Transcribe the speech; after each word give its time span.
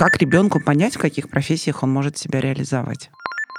Как 0.00 0.16
ребенку 0.16 0.60
понять, 0.60 0.96
в 0.96 0.98
каких 0.98 1.28
профессиях 1.28 1.82
он 1.82 1.92
может 1.92 2.16
себя 2.16 2.40
реализовать? 2.40 3.10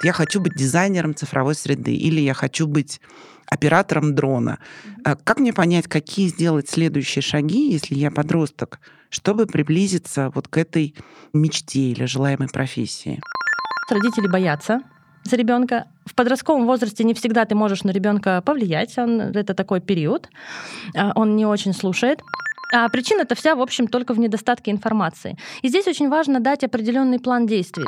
Я 0.03 0.11
хочу 0.11 0.41
быть 0.41 0.55
дизайнером 0.55 1.13
цифровой 1.13 1.53
среды 1.53 1.93
или 1.93 2.19
я 2.19 2.33
хочу 2.33 2.65
быть 2.65 2.99
оператором 3.45 4.15
дрона. 4.15 4.57
А 5.05 5.15
как 5.15 5.37
мне 5.37 5.53
понять, 5.53 5.87
какие 5.87 6.29
сделать 6.29 6.67
следующие 6.67 7.21
шаги, 7.21 7.71
если 7.71 7.93
я 7.93 8.09
подросток, 8.09 8.79
чтобы 9.11 9.45
приблизиться 9.45 10.31
вот 10.33 10.47
к 10.47 10.57
этой 10.57 10.95
мечте 11.31 11.91
или 11.91 12.05
желаемой 12.05 12.49
профессии? 12.51 13.21
Родители 13.91 14.25
боятся 14.25 14.81
за 15.23 15.35
ребенка. 15.35 15.85
В 16.07 16.15
подростковом 16.15 16.65
возрасте 16.65 17.03
не 17.03 17.13
всегда 17.13 17.45
ты 17.45 17.53
можешь 17.53 17.83
на 17.83 17.91
ребенка 17.91 18.41
повлиять. 18.43 18.97
Он, 18.97 19.21
это 19.21 19.53
такой 19.53 19.79
период. 19.79 20.27
А, 20.97 21.11
он 21.13 21.35
не 21.35 21.45
очень 21.45 21.75
слушает. 21.75 22.19
А 22.73 22.87
причина-то 22.89 23.35
вся, 23.35 23.55
в 23.55 23.61
общем, 23.61 23.87
только 23.87 24.13
в 24.13 24.19
недостатке 24.19 24.71
информации. 24.71 25.37
И 25.61 25.67
здесь 25.67 25.87
очень 25.87 26.09
важно 26.09 26.39
дать 26.39 26.63
определенный 26.63 27.19
план 27.19 27.45
действий. 27.45 27.85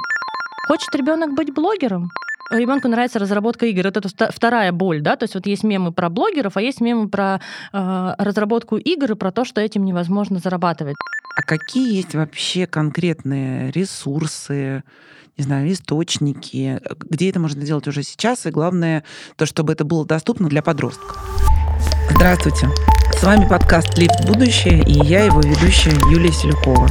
Хочет 0.67 0.93
ребенок 0.95 1.33
быть 1.33 1.53
блогером? 1.53 2.09
Ребенку 2.51 2.87
нравится 2.87 3.19
разработка 3.19 3.65
игр. 3.65 3.87
Это 3.87 4.01
вторая 4.31 4.71
боль, 4.71 5.01
да. 5.01 5.15
То 5.15 5.23
есть 5.23 5.35
вот 5.35 5.45
есть 5.47 5.63
мемы 5.63 5.91
про 5.91 6.09
блогеров, 6.09 6.57
а 6.57 6.61
есть 6.61 6.81
мемы 6.81 7.09
про 7.09 7.41
э, 7.71 8.15
разработку 8.17 8.77
игр 8.77 9.13
и 9.13 9.15
про 9.15 9.31
то, 9.31 9.45
что 9.45 9.61
этим 9.61 9.85
невозможно 9.85 10.39
зарабатывать. 10.39 10.95
А 11.35 11.41
какие 11.41 11.95
есть 11.95 12.13
вообще 12.13 12.67
конкретные 12.67 13.71
ресурсы, 13.71 14.83
не 15.37 15.43
знаю, 15.43 15.71
источники, 15.71 16.79
где 16.99 17.29
это 17.29 17.39
можно 17.39 17.63
делать 17.63 17.87
уже 17.87 18.03
сейчас, 18.03 18.45
и 18.45 18.51
главное, 18.51 19.03
то, 19.35 19.45
чтобы 19.45 19.73
это 19.73 19.83
было 19.83 20.05
доступно 20.05 20.47
для 20.47 20.61
подростков. 20.61 21.17
Здравствуйте! 22.11 22.67
С 23.23 23.25
вами 23.25 23.47
подкаст 23.47 23.97
«Лифт 23.97 24.27
будущее» 24.27 24.83
и 24.83 24.91
я, 25.07 25.23
его 25.23 25.39
ведущая 25.39 25.95
Юлия 26.11 26.33
Селюкова. 26.33 26.89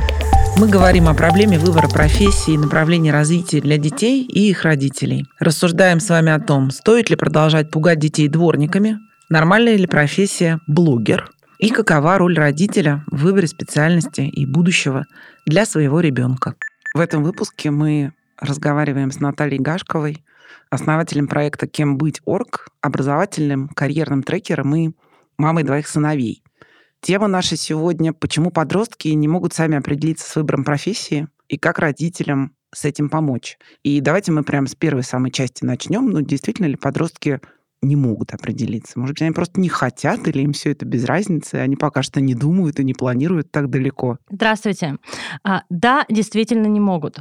Мы 0.57 0.67
говорим 0.67 1.07
о 1.09 1.15
проблеме 1.15 1.59
выбора 1.59 1.89
профессии 1.89 2.55
и 2.55 2.57
направления 2.57 3.13
развития 3.13 3.61
для 3.61 3.77
детей 3.77 4.25
и 4.25 4.49
их 4.49 4.63
родителей. 4.63 5.27
Рассуждаем 5.39 6.01
с 6.01 6.09
вами 6.09 6.33
о 6.33 6.41
том, 6.41 6.71
стоит 6.71 7.11
ли 7.11 7.17
продолжать 7.17 7.71
пугать 7.71 7.99
детей 7.99 8.29
дворниками, 8.29 8.99
нормальная 9.29 9.77
ли 9.77 9.87
профессия 9.87 10.59
блогер 10.67 11.31
и 11.59 11.69
какова 11.69 12.17
роль 12.17 12.39
родителя 12.39 13.05
в 13.09 13.25
выборе 13.25 13.47
специальности 13.47 14.23
и 14.23 14.47
будущего 14.47 15.05
для 15.45 15.67
своего 15.67 16.01
ребенка. 16.01 16.55
В 16.95 17.01
этом 17.01 17.25
выпуске 17.25 17.71
мы 17.71 18.15
разговариваем 18.41 19.13
с 19.13 19.21
Натальей 19.21 19.59
Гашковой, 19.59 20.25
основателем 20.71 21.29
проекта 21.29 21.67
«Кем 21.67 21.99
быть 21.99 22.23
орг», 22.25 22.69
образовательным 22.81 23.69
карьерным 23.69 24.23
трекером 24.23 24.75
и 24.75 24.93
мамой 25.43 25.65
двоих 25.65 25.89
сыновей. 25.89 26.43
Тема 27.01 27.27
наша 27.27 27.57
сегодня 27.57 28.13
«Почему 28.13 28.51
подростки 28.51 29.09
не 29.09 29.27
могут 29.27 29.53
сами 29.53 29.77
определиться 29.77 30.31
с 30.31 30.37
выбором 30.37 30.65
профессии 30.65 31.27
и 31.49 31.59
как 31.59 31.81
родителям 31.81 32.55
с 32.73 32.85
этим 32.85 33.11
помочь». 33.11 33.59
И 33.83 34.01
давайте 34.01 34.31
мы 34.31 34.45
прямо 34.45 34.69
с 34.69 34.77
первой 34.77 35.03
самой 35.03 35.33
части 35.33 35.65
начнем. 35.65 36.09
Ну, 36.09 36.21
действительно 36.21 36.67
ли 36.67 36.77
подростки 36.77 37.41
не 37.83 37.97
могут 37.97 38.33
определиться. 38.33 39.01
Может 39.01 39.15
быть, 39.15 39.23
они 39.23 39.33
просто 39.33 39.61
не 39.61 39.69
хотят, 39.69 40.29
или 40.29 40.43
им 40.43 40.53
все 40.53 40.71
это 40.71 40.87
без 40.87 41.05
разницы, 41.05 41.57
они 41.57 41.75
пока 41.75 42.05
что 42.05 42.21
не 42.21 42.37
думают 42.37 42.79
и 42.79 42.85
не 42.85 42.95
планируют 42.95 43.51
так 43.51 43.69
далеко. 43.69 44.19
Здравствуйте. 44.31 44.99
А, 45.43 45.65
да, 45.69 46.07
действительно 46.09 46.69
не 46.69 46.79
могут. 46.79 47.19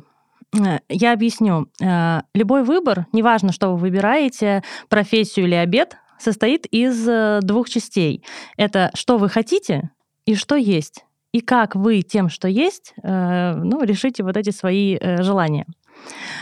Э, 0.54 0.80
я 0.90 1.14
объясню. 1.14 1.68
Э, 1.82 2.22
любой 2.36 2.64
выбор, 2.64 3.08
неважно, 3.14 3.52
что 3.52 3.72
вы 3.72 3.78
выбираете, 3.78 4.64
профессию 4.90 5.48
или 5.48 5.56
обед, 5.56 5.98
состоит 6.22 6.66
из 6.68 7.08
э, 7.08 7.40
двух 7.42 7.70
частей. 7.70 8.24
Это 8.58 8.92
что 8.94 9.18
вы 9.18 9.30
хотите 9.30 9.90
и 10.26 10.36
что 10.36 10.56
есть. 10.56 11.06
И 11.34 11.42
как 11.42 11.76
вы 11.76 12.02
тем, 12.02 12.28
что 12.30 12.50
есть, 12.50 12.94
ну, 13.02 13.84
решите 13.84 14.22
вот 14.22 14.36
эти 14.36 14.50
свои 14.50 14.98
желания. 15.22 15.66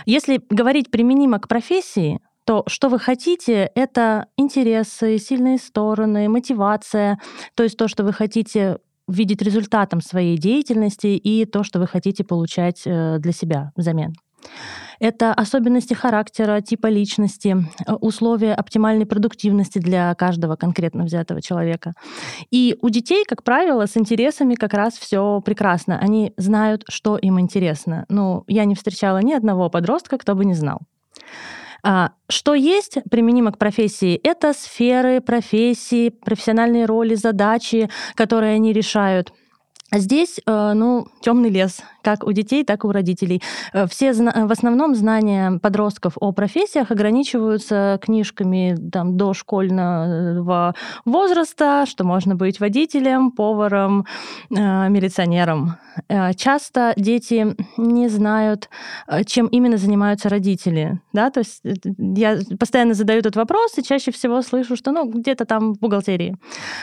Если 0.08 0.42
говорить 0.50 0.90
применимо 0.90 1.40
к 1.40 1.48
профессии, 1.48 2.20
то 2.50 2.64
что 2.66 2.90
вы 2.90 2.98
хотите, 2.98 3.70
это 3.76 4.26
интересы, 4.36 5.20
сильные 5.20 5.60
стороны, 5.60 6.28
мотивация, 6.30 7.20
то 7.54 7.62
есть 7.62 7.78
то, 7.78 7.88
что 7.88 8.04
вы 8.04 8.12
хотите 8.12 8.80
видеть 9.08 9.42
результатом 9.44 10.02
своей 10.02 10.38
деятельности 10.38 11.08
и 11.08 11.46
то, 11.46 11.64
что 11.64 11.80
вы 11.80 11.86
хотите 11.86 12.24
получать 12.24 12.84
э, 12.86 13.18
для 13.20 13.32
себя 13.32 13.72
взамен. 13.76 14.14
Это 15.00 15.34
особенности 15.34 15.94
характера, 15.94 16.62
типа 16.62 16.88
личности, 16.88 17.56
э, 17.88 17.94
условия 17.94 18.54
оптимальной 18.54 19.06
продуктивности 19.06 19.80
для 19.80 20.14
каждого 20.16 20.56
конкретно 20.56 21.06
взятого 21.06 21.42
человека. 21.42 21.94
И 22.52 22.78
у 22.82 22.90
детей, 22.90 23.24
как 23.28 23.44
правило, 23.44 23.86
с 23.86 23.98
интересами 23.98 24.56
как 24.56 24.74
раз 24.74 24.94
все 24.98 25.42
прекрасно. 25.42 25.98
Они 26.00 26.34
знают, 26.38 26.84
что 26.90 27.18
им 27.18 27.40
интересно. 27.40 28.06
Ну, 28.10 28.44
я 28.48 28.66
не 28.66 28.76
встречала 28.76 29.20
ни 29.20 29.34
одного 29.34 29.70
подростка, 29.70 30.18
кто 30.18 30.36
бы 30.36 30.46
не 30.46 30.54
знал. 30.54 30.80
А, 31.84 32.12
что 32.28 32.54
есть 32.54 32.98
применимо 33.10 33.52
к 33.52 33.58
профессии? 33.58 34.20
Это 34.24 34.54
сферы 34.54 35.22
профессии, 35.22 36.10
профессиональные 36.10 36.86
роли, 36.86 37.16
задачи, 37.16 37.90
которые 38.16 38.56
они 38.56 38.74
решают. 38.74 39.32
А 39.92 40.00
здесь, 40.00 40.40
э, 40.46 40.74
ну, 40.74 41.08
темный 41.22 41.50
лес, 41.50 41.82
как 42.04 42.24
у 42.24 42.32
детей, 42.32 42.64
так 42.64 42.84
и 42.84 42.88
у 42.88 42.92
родителей. 42.92 43.42
Э, 43.74 43.88
все 43.88 44.14
в 44.14 44.52
основном 44.52 44.94
знания 44.94 45.60
подростков 45.60 46.14
о 46.20 46.32
профессиях 46.32 46.92
ограничиваются 46.92 48.00
книжками 48.02 48.78
там, 48.92 49.18
до 49.18 49.34
школьного 49.34 50.76
возраста, 51.06 51.86
что 51.88 52.04
можно 52.04 52.36
быть 52.36 52.60
водителем, 52.60 53.32
поваром, 53.32 54.06
э, 54.52 54.90
милиционером. 54.90 55.78
Часто 56.38 56.94
дети 56.96 57.56
не 57.76 58.08
знают, 58.08 58.70
чем 59.26 59.48
именно 59.48 59.76
занимаются 59.76 60.30
родители. 60.30 61.02
Да? 61.12 61.30
То 61.30 61.40
есть 61.40 61.62
я 61.98 62.40
постоянно 62.58 62.94
задаю 62.94 63.20
этот 63.20 63.36
вопрос, 63.36 63.78
и 63.78 63.84
чаще 63.84 64.12
всего 64.12 64.42
слышу, 64.42 64.78
что 64.78 64.92
ну, 64.92 65.10
где-то 65.10 65.44
там 65.44 65.74
в 65.74 65.80
бухгалтерии. 65.80 66.38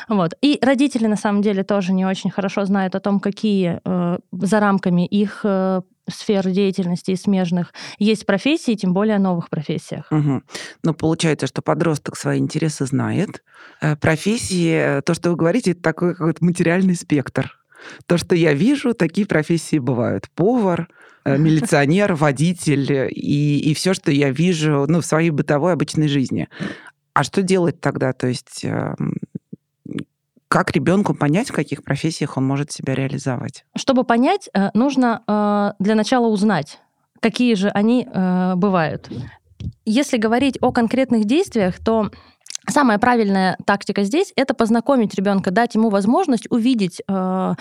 Вот. 0.09 0.35
И 0.43 0.59
родители, 0.61 1.07
на 1.07 1.17
самом 1.17 1.41
деле, 1.41 1.63
тоже 1.63 1.95
не 1.95 2.05
очень 2.05 2.31
хорошо 2.31 2.67
знают 2.67 2.96
о 2.97 3.01
том, 3.01 3.21
какие 3.21 3.81
э, 3.85 4.19
за 4.33 4.61
рамками 4.61 5.07
их 5.07 5.41
э, 5.45 5.83
сфер 6.09 6.51
деятельности 6.51 7.13
и 7.13 7.17
смежных 7.17 7.73
есть 7.99 8.27
профессии, 8.27 8.75
тем 8.75 8.93
более 8.93 9.17
о 9.17 9.21
новых 9.21 9.51
профессиях. 9.51 10.07
Угу. 10.11 10.43
Но 10.85 10.95
получается, 10.95 11.47
что 11.47 11.63
подросток 11.63 12.17
свои 12.17 12.39
интересы 12.39 12.87
знает. 12.87 13.43
Э, 13.81 13.97
профессии, 13.97 15.01
то, 15.03 15.15
что 15.15 15.31
вы 15.31 15.37
говорите, 15.37 15.73
это 15.73 15.83
такой 15.83 16.15
какой-то 16.15 16.45
материальный 16.45 16.95
спектр. 16.95 17.53
То, 18.07 18.19
что 18.19 18.35
я 18.35 18.53
вижу, 18.53 18.95
такие 18.95 19.27
профессии 19.27 19.79
бывают. 19.79 20.29
Повар, 20.35 20.89
милиционер, 21.25 22.15
водитель 22.15 23.11
и, 23.11 23.59
и 23.59 23.75
все, 23.75 23.95
что 23.95 24.11
я 24.11 24.31
вижу 24.31 24.87
ну, 24.89 25.01
в 25.01 25.07
своей 25.07 25.31
бытовой 25.31 25.73
обычной 25.73 26.09
жизни. 26.09 26.49
А 27.17 27.23
что 27.23 27.43
делать 27.43 27.81
тогда? 27.81 28.13
То 28.13 28.27
есть 28.27 28.63
эм, 28.63 29.15
как 30.49 30.71
ребенку 30.73 31.15
понять, 31.15 31.51
в 31.51 31.53
каких 31.53 31.83
профессиях 31.83 32.37
он 32.37 32.47
может 32.47 32.71
себя 32.73 32.95
реализовать? 32.95 33.65
Чтобы 33.77 34.05
понять, 34.05 34.49
э, 34.55 34.71
нужно 34.75 35.23
э, 35.27 35.73
для 35.83 35.95
начала 35.95 36.27
узнать, 36.29 36.79
какие 37.21 37.55
же 37.55 37.69
они 37.69 38.07
э, 38.07 38.55
бывают. 38.55 39.11
Если 39.85 40.17
говорить 40.17 40.59
о 40.61 40.73
конкретных 40.73 41.25
действиях, 41.25 41.79
то 41.79 42.11
Самая 42.69 42.99
правильная 42.99 43.57
тактика 43.65 44.03
здесь 44.03 44.33
это 44.35 44.53
познакомить 44.53 45.15
ребенка, 45.15 45.53
дать 45.53 45.77
ему 45.77 45.89
возможность 45.89 46.51
увидеть 46.51 47.01
э, 47.07 47.55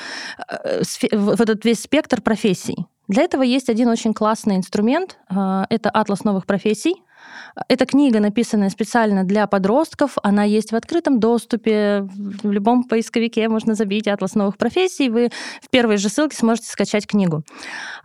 в 1.12 1.42
этот 1.42 1.64
весь 1.64 1.84
спектр 1.84 2.24
профессий. 2.24 2.88
Для 3.08 3.22
этого 3.22 3.44
есть 3.44 3.70
один 3.70 3.90
очень 3.90 4.16
классный 4.16 4.56
инструмент. 4.56 5.20
Это 5.30 5.92
атлас 5.92 6.24
новых 6.24 6.48
профессий. 6.48 6.96
Эта 7.70 7.86
книга, 7.86 8.20
написанная 8.20 8.70
специально 8.70 9.24
для 9.24 9.48
подростков, 9.48 10.18
она 10.24 10.44
есть 10.44 10.72
в 10.72 10.76
открытом 10.76 11.20
доступе. 11.20 12.02
В 12.04 12.52
любом 12.52 12.84
поисковике 12.84 13.48
можно 13.48 13.76
забить 13.76 14.08
«Атлас 14.08 14.36
новых 14.36 14.58
профессий», 14.58 15.10
вы 15.10 15.30
в 15.62 15.70
первой 15.70 15.98
же 15.98 16.10
ссылке 16.10 16.36
сможете 16.36 16.68
скачать 16.68 17.08
книгу. 17.08 17.44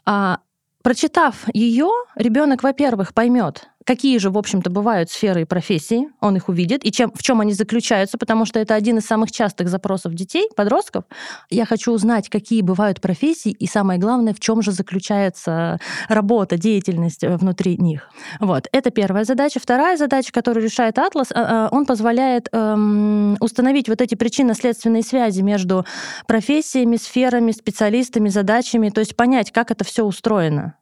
А, 0.07 0.39
прочитав 0.83 1.47
ее, 1.53 1.91
ребенок, 2.15 2.63
во-первых, 2.63 3.13
поймет, 3.13 3.70
какие 3.85 4.19
же, 4.19 4.31
в 4.31 4.39
общем-то, 4.39 4.71
бывают 4.71 5.11
сферы 5.11 5.43
и 5.43 5.45
профессии, 5.45 6.09
он 6.21 6.37
их 6.37 6.49
увидит, 6.49 6.85
и 6.85 6.93
чем, 6.93 7.13
в 7.15 7.23
чем 7.23 7.41
они 7.41 7.53
заключаются, 7.53 8.19
потому 8.19 8.45
что 8.45 8.59
это 8.59 8.75
один 8.75 8.99
из 8.99 9.07
самых 9.07 9.33
частых 9.33 9.69
запросов 9.69 10.15
детей, 10.15 10.49
подростков. 10.55 11.05
Я 11.49 11.65
хочу 11.65 11.93
узнать, 11.93 12.29
какие 12.29 12.63
бывают 12.63 13.01
профессии, 13.01 13.51
и 13.51 13.67
самое 13.67 13.99
главное, 13.99 14.35
в 14.35 14.41
чем 14.41 14.63
же 14.63 14.73
заключается 14.73 15.79
работа, 16.09 16.57
деятельность 16.57 17.25
э, 17.25 17.37
внутри 17.37 17.77
них. 17.77 18.09
Вот, 18.39 18.69
это 18.73 18.91
первая 18.91 19.25
задача. 19.25 19.61
Вторая 19.61 19.97
задача, 19.97 20.33
которую 20.33 20.65
решает 20.65 20.99
Атлас, 20.99 21.31
э, 21.31 21.35
э, 21.35 21.69
он 21.71 21.87
позволяет 21.87 22.49
эм, 22.53 23.37
установить 23.41 23.89
вот 23.89 24.01
эти 24.01 24.15
причинно-следственные 24.15 25.03
связи 25.03 25.41
между 25.41 25.85
профессиями, 26.27 26.97
сферами, 26.97 27.53
специалистами, 27.53 28.29
задачами, 28.29 28.91
то 28.91 29.01
есть 29.01 29.17
понять, 29.17 29.51
как 29.51 29.71
это 29.71 29.85
все 29.85 30.05
устроено. 30.05 30.75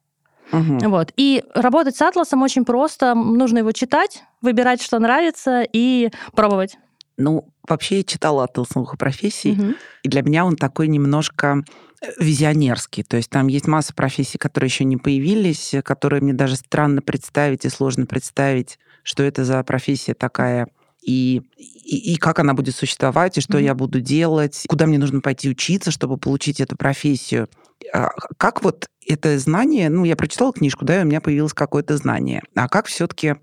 Угу. 0.53 0.89
Вот. 0.89 1.13
И 1.17 1.45
работать 1.55 1.97
с 1.97 2.03
атласом 2.03 2.43
очень 2.43 2.65
просто. 2.65 3.15
Нужно 3.15 3.59
его 3.59 3.73
читать, 3.73 4.23
выбирать, 4.41 4.83
что 4.83 4.99
нравится, 4.99 5.63
и 5.71 6.11
пробовать. 6.33 6.79
Ну, 7.17 7.49
вообще 7.69 7.99
я 7.99 8.05
читала 8.05 8.45
от 8.45 8.57
слуха 8.71 8.97
профессий, 8.97 9.53
угу. 9.53 9.75
и 10.03 10.09
для 10.09 10.23
меня 10.23 10.45
он 10.45 10.57
такой 10.57 10.89
немножко 10.89 11.65
э, 12.01 12.07
визионерский. 12.21 13.03
То 13.03 13.17
есть 13.17 13.29
там 13.29 13.49
есть 13.49 13.67
масса 13.67 13.93
профессий, 13.93 14.39
которые 14.39 14.69
еще 14.69 14.85
не 14.85 14.97
появились, 14.97 15.75
которые 15.85 16.23
мне 16.23 16.33
даже 16.33 16.57
странно 16.57 17.03
представить 17.03 17.65
и 17.65 17.69
сложно 17.69 18.07
представить, 18.07 18.79
что 19.03 19.23
это 19.23 19.45
за 19.45 19.63
профессия 19.65 20.15
такая 20.15 20.69
и, 21.03 21.43
и, 21.57 22.15
и 22.15 22.17
как 22.17 22.39
она 22.39 22.55
будет 22.55 22.77
существовать, 22.77 23.39
и 23.39 23.41
что 23.41 23.59
mm-hmm. 23.59 23.65
я 23.65 23.75
буду 23.75 24.01
делать, 24.01 24.65
куда 24.69 24.87
мне 24.87 24.99
нужно 24.99 25.21
пойти 25.21 25.49
учиться, 25.49 25.91
чтобы 25.91 26.19
получить 26.19 26.61
эту 26.61 26.77
профессию. 26.77 27.49
А 27.93 28.11
как 28.37 28.63
вот 28.63 28.87
это 29.07 29.39
знание, 29.39 29.89
ну, 29.89 30.05
я 30.05 30.17
прочитала 30.17 30.53
книжку, 30.53 30.85
да, 30.85 31.01
и 31.01 31.03
у 31.05 31.07
меня 31.07 31.21
появилось 31.21 31.53
какое-то 31.53 31.97
знание. 31.97 32.43
А 32.55 32.69
как 32.69 32.87
все-таки 32.87 33.37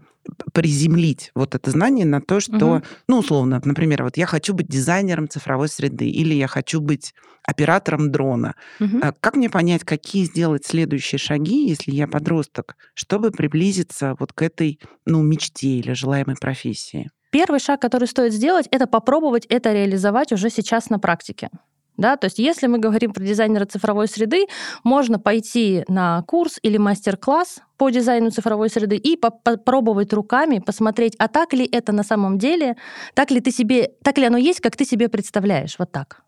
приземлить 0.53 1.31
вот 1.35 1.55
это 1.55 1.71
знание 1.71 2.05
на 2.05 2.21
то, 2.21 2.39
что, 2.39 2.77
угу. 2.77 2.83
ну, 3.07 3.19
условно, 3.19 3.61
например, 3.63 4.03
вот 4.03 4.17
я 4.17 4.25
хочу 4.25 4.53
быть 4.53 4.67
дизайнером 4.67 5.29
цифровой 5.29 5.67
среды 5.67 6.09
или 6.09 6.33
я 6.33 6.47
хочу 6.47 6.81
быть 6.81 7.13
оператором 7.43 8.11
дрона. 8.11 8.55
Угу. 8.79 9.01
Как 9.19 9.35
мне 9.35 9.49
понять, 9.49 9.83
какие 9.83 10.25
сделать 10.25 10.65
следующие 10.65 11.19
шаги, 11.19 11.67
если 11.67 11.91
я 11.91 12.07
подросток, 12.07 12.75
чтобы 12.95 13.31
приблизиться 13.31 14.15
вот 14.19 14.33
к 14.33 14.41
этой, 14.41 14.79
ну, 15.05 15.21
мечте 15.21 15.67
или 15.67 15.93
желаемой 15.93 16.35
профессии? 16.39 17.11
Первый 17.31 17.59
шаг, 17.59 17.81
который 17.81 18.07
стоит 18.07 18.33
сделать, 18.33 18.67
это 18.71 18.87
попробовать 18.87 19.45
это 19.47 19.73
реализовать 19.73 20.31
уже 20.31 20.49
сейчас 20.49 20.89
на 20.89 20.99
практике. 20.99 21.49
Да, 21.97 22.17
то 22.17 22.25
есть 22.25 22.39
если 22.39 22.67
мы 22.67 22.77
говорим 22.77 23.13
про 23.13 23.23
дизайнера 23.23 23.65
цифровой 23.65 24.07
среды, 24.07 24.47
можно 24.83 25.19
пойти 25.19 25.85
на 25.87 26.21
курс 26.23 26.59
или 26.61 26.77
мастер-класс 26.77 27.61
по 27.77 27.89
дизайну 27.89 28.31
цифровой 28.31 28.69
среды 28.69 28.97
и 28.97 29.17
попробовать 29.17 30.11
руками, 30.13 30.59
посмотреть, 30.59 31.15
а 31.17 31.27
так 31.27 31.53
ли 31.53 31.65
это 31.65 31.91
на 31.91 32.03
самом 32.03 32.37
деле, 32.37 32.75
так 33.13 33.31
ли 33.31 33.39
ты 33.39 33.51
себе, 33.51 33.91
так 34.03 34.17
ли 34.17 34.25
оно 34.25 34.37
есть, 34.37 34.59
как 34.59 34.75
ты 34.75 34.85
себе 34.85 35.09
представляешь, 35.09 35.75
вот 35.79 35.91
так. 35.91 36.21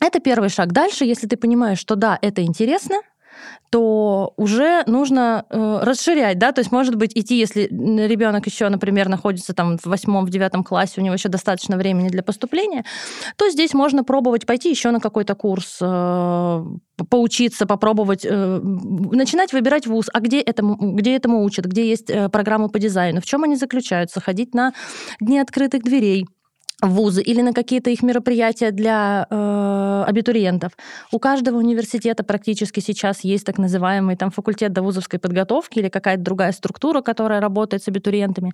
Это 0.00 0.18
первый 0.18 0.48
шаг. 0.48 0.72
Дальше, 0.72 1.04
если 1.04 1.26
ты 1.26 1.36
понимаешь, 1.36 1.78
что 1.78 1.94
да, 1.94 2.18
это 2.20 2.42
интересно, 2.42 2.96
то 3.70 4.34
уже 4.36 4.82
нужно 4.86 5.46
э, 5.48 5.80
расширять, 5.82 6.38
да, 6.38 6.52
то 6.52 6.60
есть, 6.60 6.72
может 6.72 6.96
быть, 6.96 7.12
идти, 7.14 7.38
если 7.38 7.62
ребенок 7.62 8.46
еще, 8.46 8.68
например, 8.68 9.08
находится 9.08 9.54
там 9.54 9.78
в 9.78 9.86
восьмом, 9.86 10.26
в 10.26 10.30
девятом 10.30 10.62
классе, 10.62 11.00
у 11.00 11.04
него 11.04 11.14
еще 11.14 11.30
достаточно 11.30 11.78
времени 11.78 12.08
для 12.08 12.22
поступления, 12.22 12.84
то 13.36 13.48
здесь 13.48 13.72
можно 13.72 14.04
пробовать 14.04 14.44
пойти 14.44 14.68
еще 14.68 14.90
на 14.90 15.00
какой-то 15.00 15.34
курс, 15.34 15.78
э, 15.80 16.64
поучиться, 17.08 17.64
попробовать, 17.64 18.26
э, 18.28 18.60
начинать 18.62 19.52
выбирать 19.52 19.86
вуз, 19.86 20.10
а 20.12 20.20
где 20.20 20.40
этому, 20.40 20.76
где 20.94 21.16
этому 21.16 21.42
учат, 21.42 21.64
где 21.64 21.88
есть 21.88 22.10
э, 22.10 22.28
программы 22.28 22.68
по 22.68 22.78
дизайну, 22.78 23.20
в 23.22 23.24
чем 23.24 23.44
они 23.44 23.56
заключаются, 23.56 24.20
ходить 24.20 24.54
на 24.54 24.74
дни 25.20 25.38
открытых 25.38 25.82
дверей, 25.82 26.26
вузы 26.82 27.22
или 27.22 27.42
на 27.42 27.52
какие-то 27.52 27.90
их 27.90 28.02
мероприятия 28.02 28.70
для 28.72 29.26
э, 29.30 30.04
абитуриентов. 30.06 30.72
У 31.12 31.18
каждого 31.18 31.58
университета 31.58 32.24
практически 32.24 32.80
сейчас 32.80 33.24
есть 33.24 33.46
так 33.46 33.58
называемый 33.58 34.16
там 34.16 34.30
факультет 34.30 34.72
довузовской 34.72 35.18
подготовки 35.18 35.78
или 35.78 35.88
какая-то 35.88 36.22
другая 36.22 36.52
структура, 36.52 37.00
которая 37.00 37.40
работает 37.40 37.82
с 37.82 37.88
абитуриентами. 37.88 38.52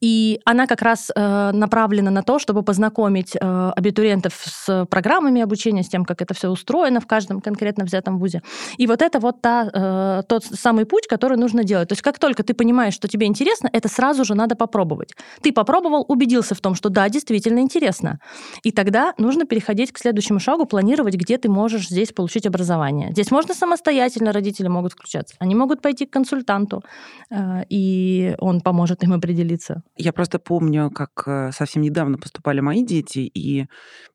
И 0.00 0.40
она 0.44 0.66
как 0.66 0.82
раз 0.82 1.10
э, 1.14 1.50
направлена 1.52 2.10
на 2.10 2.22
то, 2.22 2.38
чтобы 2.38 2.62
познакомить 2.62 3.36
э, 3.36 3.72
абитуриентов 3.76 4.32
с 4.44 4.86
программами 4.86 5.42
обучения, 5.42 5.82
с 5.82 5.88
тем, 5.88 6.04
как 6.04 6.22
это 6.22 6.32
все 6.34 6.48
устроено 6.48 7.00
в 7.00 7.06
каждом 7.06 7.40
конкретно 7.40 7.84
взятом 7.84 8.18
вузе. 8.18 8.42
И 8.78 8.86
вот 8.86 9.02
это 9.02 9.20
вот 9.20 9.42
та, 9.42 9.70
э, 9.72 10.22
тот 10.26 10.44
самый 10.44 10.86
путь, 10.86 11.06
который 11.06 11.36
нужно 11.36 11.64
делать. 11.64 11.88
То 11.88 11.92
есть 11.92 12.02
как 12.02 12.18
только 12.18 12.42
ты 12.42 12.54
понимаешь, 12.54 12.94
что 12.94 13.08
тебе 13.08 13.26
интересно, 13.26 13.68
это 13.72 13.88
сразу 13.88 14.24
же 14.24 14.34
надо 14.34 14.56
попробовать. 14.56 15.14
Ты 15.42 15.52
попробовал, 15.52 16.04
убедился 16.08 16.54
в 16.54 16.60
том, 16.60 16.74
что 16.74 16.88
да, 16.88 17.08
действительно 17.08 17.58
интересно. 17.58 18.20
И 18.62 18.72
тогда 18.72 19.12
нужно 19.18 19.44
переходить 19.44 19.92
к 19.92 19.98
следующему 19.98 20.40
шагу, 20.40 20.64
планировать, 20.64 21.14
где 21.14 21.36
ты 21.36 21.50
можешь 21.50 21.88
здесь 21.88 22.12
получить 22.12 22.46
образование. 22.46 23.12
Здесь 23.12 23.30
можно 23.30 23.54
самостоятельно, 23.54 24.32
родители 24.32 24.68
могут 24.68 24.92
включаться. 24.92 25.34
Они 25.38 25.54
могут 25.54 25.82
пойти 25.82 26.06
к 26.06 26.10
консультанту, 26.10 26.82
э, 27.30 27.64
и 27.68 28.34
он 28.38 28.62
поможет 28.62 29.02
им 29.04 29.12
определиться. 29.12 29.82
Я 30.00 30.14
просто 30.14 30.38
помню, 30.38 30.90
как 30.90 31.10
э, 31.26 31.50
совсем 31.52 31.82
недавно 31.82 32.16
поступали 32.16 32.60
мои 32.60 32.82
дети, 32.82 33.18
и 33.18 33.66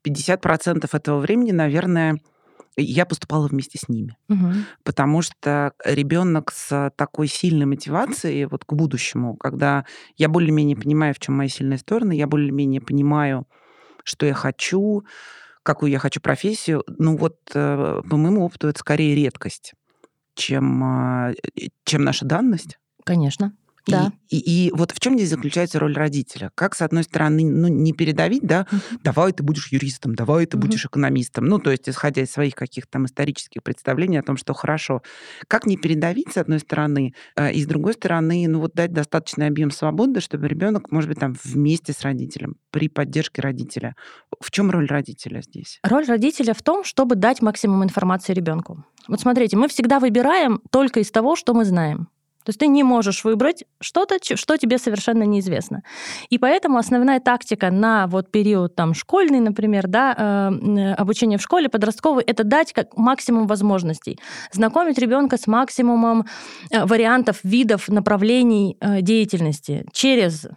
50% 0.04 0.90
этого 0.92 1.20
времени, 1.20 1.52
наверное, 1.52 2.20
я 2.76 3.06
поступала 3.06 3.48
вместе 3.48 3.78
с 3.78 3.88
ними. 3.88 4.18
Угу. 4.28 4.52
Потому 4.84 5.22
что 5.22 5.74
ребенок 5.86 6.52
с 6.52 6.92
такой 6.96 7.28
сильной 7.28 7.68
мотивацией 7.68 8.46
вот 8.46 8.66
к 8.66 8.74
будущему, 8.74 9.38
когда 9.38 9.86
я 10.18 10.28
более-менее 10.28 10.76
понимаю, 10.76 11.14
в 11.14 11.20
чем 11.20 11.36
мои 11.36 11.50
сильные 11.50 11.78
стороны, 11.78 12.14
я 12.14 12.26
более-менее 12.26 12.81
понимаю, 12.81 13.48
что 14.04 14.26
я 14.26 14.34
хочу, 14.34 15.04
какую 15.62 15.92
я 15.92 16.00
хочу 16.00 16.20
профессию, 16.20 16.84
ну 16.88 17.16
вот 17.16 17.38
э, 17.54 18.02
по 18.10 18.18
моему 18.18 18.44
опыту 18.44 18.70
это 18.70 18.80
скорее 18.80 19.14
редкость, 19.14 19.76
чем, 20.34 20.84
а, 20.84 21.31
чем 21.84 22.04
наша 22.04 22.26
данность. 22.26 22.80
Конечно. 23.04 23.54
Да. 23.88 24.12
И, 24.30 24.38
и, 24.38 24.68
и 24.68 24.72
вот 24.72 24.92
в 24.92 25.00
чем 25.00 25.16
здесь 25.16 25.30
заключается 25.30 25.80
роль 25.80 25.94
родителя? 25.94 26.52
Как, 26.56 26.76
с 26.76 26.82
одной 26.82 27.04
стороны, 27.04 27.46
ну, 27.46 27.68
не 27.68 27.94
передавить, 27.94 28.44
да, 28.44 28.66
давай 29.04 29.32
ты 29.32 29.44
будешь 29.44 29.72
юристом, 29.72 30.16
давай 30.16 30.46
ты 30.46 30.58
будешь 30.58 30.86
экономистом, 30.86 31.46
ну, 31.46 31.60
то 31.60 31.72
есть 31.72 31.88
исходя 31.88 32.24
из 32.24 32.32
своих 32.32 32.56
каких-то 32.56 32.92
там 32.94 33.06
исторических 33.06 33.62
представлений 33.64 34.18
о 34.18 34.24
том, 34.24 34.38
что 34.38 34.54
хорошо. 34.54 35.02
Как 35.48 35.66
не 35.66 35.78
передавить, 35.78 36.34
с 36.34 36.38
одной 36.38 36.60
стороны, 36.60 37.14
э, 37.36 37.52
и 37.52 37.64
с 37.64 37.68
другой 37.68 37.94
стороны, 37.94 38.48
ну, 38.48 38.60
вот 38.60 38.74
дать 38.74 38.94
достаточный 38.94 39.48
объем 39.48 39.72
свободы, 39.72 40.22
чтобы 40.22 40.48
ребенок, 40.48 40.92
может 40.92 41.10
быть, 41.10 41.20
там 41.20 41.36
вместе 41.44 41.94
с 41.94 42.02
родителем, 42.02 42.56
при 42.72 42.90
поддержке 42.90 43.42
родителя. 43.42 43.96
В 44.40 44.52
чем 44.52 44.72
роль 44.72 44.88
родителя 44.88 45.42
здесь? 45.42 45.80
Роль 45.84 46.06
родителя 46.06 46.54
в 46.54 46.62
том, 46.62 46.84
чтобы 46.84 47.16
дать 47.16 47.42
максимум 47.42 47.84
информации 47.84 48.34
ребенку. 48.34 48.86
Вот 49.08 49.22
смотрите, 49.22 49.56
мы 49.56 49.68
всегда 49.68 50.00
выбираем 50.00 50.62
только 50.72 51.00
из 51.00 51.12
того, 51.12 51.36
что 51.36 51.54
мы 51.54 51.66
знаем. 51.66 52.08
То 52.45 52.51
есть 52.51 52.59
ты 52.59 52.68
не 52.68 52.83
можешь 52.83 53.24
выбрать 53.24 53.63
что-то, 53.81 54.18
что 54.21 54.57
тебе 54.57 54.77
совершенно 54.77 55.24
неизвестно. 55.24 55.81
И 56.30 56.38
поэтому 56.38 56.77
основная 56.77 57.19
тактика 57.19 57.71
на 57.71 58.06
вот 58.07 58.31
период 58.31 58.75
там 58.75 58.94
школьный, 58.94 59.39
например, 59.39 59.88
да, 59.88 60.13
э, 60.15 60.94
обучение 60.94 61.39
в 61.39 61.42
школе, 61.42 61.69
подростковый, 61.69 62.24
это 62.24 62.44
дать 62.44 62.71
как 62.71 62.95
максимум 62.97 63.47
возможностей, 63.47 64.19
знакомить 64.51 65.00
ребенка 65.00 65.38
с 65.38 65.47
максимумом 65.47 66.25
э, 66.69 66.86
вариантов, 66.86 67.39
видов, 67.44 67.89
направлений 67.89 68.77
э, 68.80 69.01
деятельности 69.01 69.86
через 69.92 70.47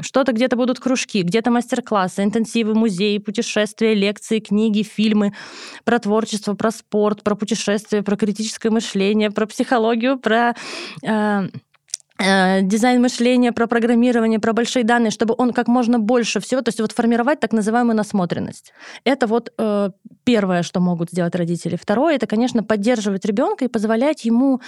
что-то 0.00 0.32
где-то 0.32 0.56
будут 0.56 0.80
кружки, 0.80 1.22
где-то 1.22 1.50
мастер-классы, 1.50 2.22
интенсивы, 2.22 2.74
музеи, 2.74 3.18
путешествия, 3.18 3.94
лекции, 3.94 4.40
книги, 4.40 4.82
фильмы 4.82 5.32
про 5.84 5.98
творчество, 5.98 6.54
про 6.54 6.70
спорт, 6.70 7.22
про 7.22 7.34
путешествия, 7.34 8.02
про 8.02 8.16
критическое 8.16 8.70
мышление, 8.70 9.30
про 9.30 9.46
психологию, 9.46 10.18
про 10.18 10.54
э, 11.02 11.48
дизайн 12.18 13.02
мышления, 13.02 13.52
про 13.52 13.66
программирование, 13.66 14.38
про 14.38 14.52
большие 14.52 14.84
данные, 14.84 15.10
чтобы 15.10 15.34
он 15.36 15.52
как 15.52 15.66
можно 15.66 15.98
больше 15.98 16.40
всего, 16.40 16.60
то 16.62 16.68
есть 16.68 16.80
вот 16.80 16.92
формировать 16.92 17.40
так 17.40 17.52
называемую 17.52 17.96
насмотренность. 17.96 18.72
Это 19.04 19.26
вот 19.26 19.52
э, 19.58 19.90
первое, 20.22 20.62
что 20.62 20.78
могут 20.78 21.10
сделать 21.10 21.34
родители. 21.34 21.76
Второе, 21.76 22.14
это, 22.14 22.28
конечно, 22.28 22.62
поддерживать 22.62 23.24
ребенка 23.24 23.64
и 23.64 23.68
позволять 23.68 24.24
ему 24.24 24.60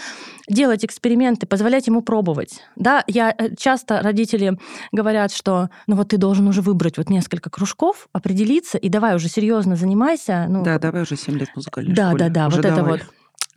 делать 0.49 0.85
эксперименты, 0.85 1.47
позволять 1.47 1.87
ему 1.87 2.03
пробовать. 2.03 2.63
Да, 2.75 3.05
я 3.07 3.33
э, 3.37 3.55
часто 3.57 4.03
родители 4.03 4.59
говорят, 4.91 5.33
что 5.33 5.71
ну 5.87 5.95
вот 5.95 6.09
ты 6.09 6.17
должен 6.17 6.49
уже 6.49 6.63
выбрать 6.63 6.99
вот 6.99 7.09
несколько 7.11 7.49
кружков, 7.49 8.09
определиться 8.13 8.77
и 8.77 8.89
давай 8.89 9.15
уже 9.15 9.29
серьезно 9.29 9.77
занимайся. 9.77 10.47
Ну, 10.49 10.65
да, 10.65 10.81
давай 10.81 11.03
уже 11.03 11.17
7 11.17 11.39
лет 11.39 11.51
музыкальной 11.55 11.95
да, 11.95 12.09
школе. 12.09 12.19
Да, 12.19 12.29
да, 12.29 12.49
да, 12.49 12.57
вот 12.57 12.61
давай. 12.61 12.79
это 12.79 12.89
вот. 12.89 13.01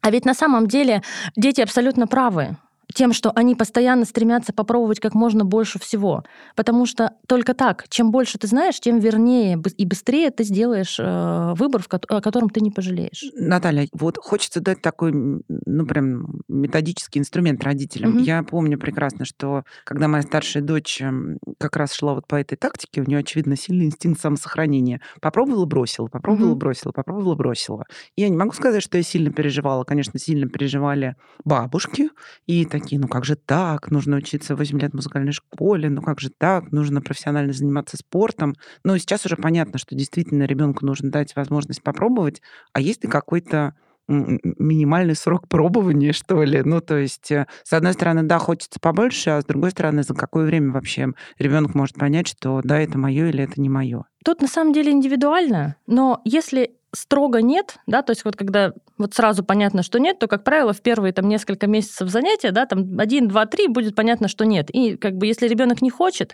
А 0.02 0.12
ведь 0.12 0.26
на 0.26 0.36
самом 0.36 0.68
деле 0.68 1.02
дети 1.36 1.62
абсолютно 1.62 2.08
правы 2.08 2.58
тем, 2.94 3.14
что 3.14 3.32
они 3.36 3.56
постоянно 3.56 4.06
стремятся 4.06 4.54
попробовать 4.54 5.00
как 5.00 5.14
можно 5.14 5.46
больше 5.46 5.80
всего. 5.80 6.24
Потому 6.56 6.86
что 6.86 7.14
только 7.28 7.54
так, 7.54 7.86
чем 7.90 8.12
больше 8.12 8.38
ты 8.38 8.48
знаешь, 8.48 8.80
тем 8.80 9.00
вернее 9.00 9.62
и 9.78 9.86
быстрее 9.86 10.32
ты 10.32 10.44
сделаешь 10.44 11.00
э, 11.00 11.54
выбор, 11.56 11.84
о 11.90 12.22
котором 12.22 12.50
ты 12.50 12.62
не 12.62 12.72
пожалеешь. 12.72 13.26
Наталья, 13.36 13.88
вот 13.94 14.18
хочется 14.18 14.60
дать 14.60 14.82
такой, 14.82 15.12
ну, 15.14 15.86
прям 15.86 16.42
методический 16.48 17.20
инструмент 17.20 17.64
родителям. 17.64 18.18
Угу. 18.18 18.20
Я 18.20 18.44
помню 18.44 18.80
прекрасно, 18.80 19.26
что 19.26 19.64
когда 19.84 20.08
моя 20.08 20.24
старшая 20.24 20.64
дочь 20.64 21.02
эм, 21.02 21.38
как 21.60 21.76
раз 21.76 21.94
шла 21.94 22.16
вот 22.16 22.28
по 22.28 22.36
этой 22.36 22.56
тактике, 22.56 23.02
у 23.02 23.06
нее, 23.06 23.20
очевидно, 23.20 23.56
сильный 23.56 23.86
инстинкт 23.86 24.22
самосохранения. 24.22 25.02
Попробовала, 25.22 25.66
бросила, 25.66 26.08
попробовала, 26.08 26.52
угу. 26.52 26.60
бросила, 26.60 26.92
попробовала, 26.92 27.36
бросила. 27.36 27.86
я 28.16 28.30
не 28.30 28.38
могу 28.38 28.54
сказать, 28.54 28.82
что 28.82 28.98
я 28.98 29.04
сильно 29.04 29.32
переживала. 29.32 29.84
Конечно, 29.84 30.20
сильно 30.20 30.50
переживали 30.50 31.16
бабушки 31.44 32.10
и 32.48 32.66
такие, 32.66 32.79
ну 32.92 33.08
как 33.08 33.26
же 33.26 33.36
так, 33.36 33.92
нужно 33.92 34.18
учиться 34.18 34.56
8 34.56 34.80
лет 34.80 34.92
в 34.92 34.96
музыкальной 34.96 35.32
школе, 35.32 35.90
ну 35.90 36.02
как 36.02 36.20
же 36.20 36.30
так, 36.30 36.72
нужно 36.72 37.02
профессионально 37.02 37.54
заниматься 37.54 37.98
спортом. 37.98 38.56
Но 38.84 38.98
сейчас 38.98 39.26
уже 39.26 39.36
понятно, 39.36 39.80
что 39.80 39.96
действительно 39.96 40.44
ребенку 40.44 40.86
нужно 40.86 41.12
дать 41.12 41.36
возможность 41.36 41.84
попробовать, 41.84 42.42
а 42.74 42.82
есть 42.82 43.04
ли 43.04 43.10
какой-то 43.10 43.76
минимальный 44.10 45.16
срок 45.16 45.48
пробования, 45.48 46.14
что 46.14 46.44
ли. 46.44 46.64
Ну, 46.64 46.82
то 46.82 46.98
есть, 46.98 47.32
э, 47.32 47.46
с 47.64 47.74
одной 47.74 47.94
стороны, 47.94 48.24
да, 48.24 48.40
хочется 48.40 48.80
побольше, 48.80 49.30
а 49.30 49.42
с 49.42 49.46
другой 49.46 49.70
стороны, 49.70 50.02
за 50.02 50.16
какое 50.16 50.46
время 50.46 50.72
вообще 50.72 51.14
ребенок 51.38 51.76
может 51.76 51.96
понять, 51.96 52.28
что 52.28 52.62
да, 52.64 52.80
это 52.80 52.98
мое 52.98 53.30
или 53.30 53.44
это 53.44 53.62
не 53.62 53.70
мое. 53.70 54.06
Тут 54.26 54.42
на 54.42 54.48
самом 54.48 54.74
деле 54.74 54.92
индивидуально, 54.92 55.76
но 55.86 56.22
если 56.26 56.79
строго 56.94 57.42
нет, 57.42 57.78
да, 57.88 58.02
то 58.02 58.12
есть 58.12 58.26
вот 58.26 58.36
когда 58.36 58.74
вот 58.98 59.14
сразу 59.14 59.44
понятно, 59.44 59.84
что 59.84 60.00
нет, 60.00 60.20
то, 60.20 60.28
как 60.28 60.44
правило, 60.44 60.74
в 60.74 60.82
первые 60.82 61.14
там 61.14 61.28
несколько 61.28 61.68
месяцев 61.68 62.10
занятия, 62.10 62.52
да, 62.52 62.66
там 62.66 63.00
один, 63.00 63.28
два, 63.28 63.46
три 63.46 63.68
будет 63.68 63.96
понятно, 63.96 64.28
что 64.28 64.46
нет. 64.46 64.70
И 64.72 64.98
как 64.98 65.16
бы 65.16 65.28
если 65.28 65.48
ребенок 65.48 65.82
не 65.82 65.90
хочет, 65.90 66.34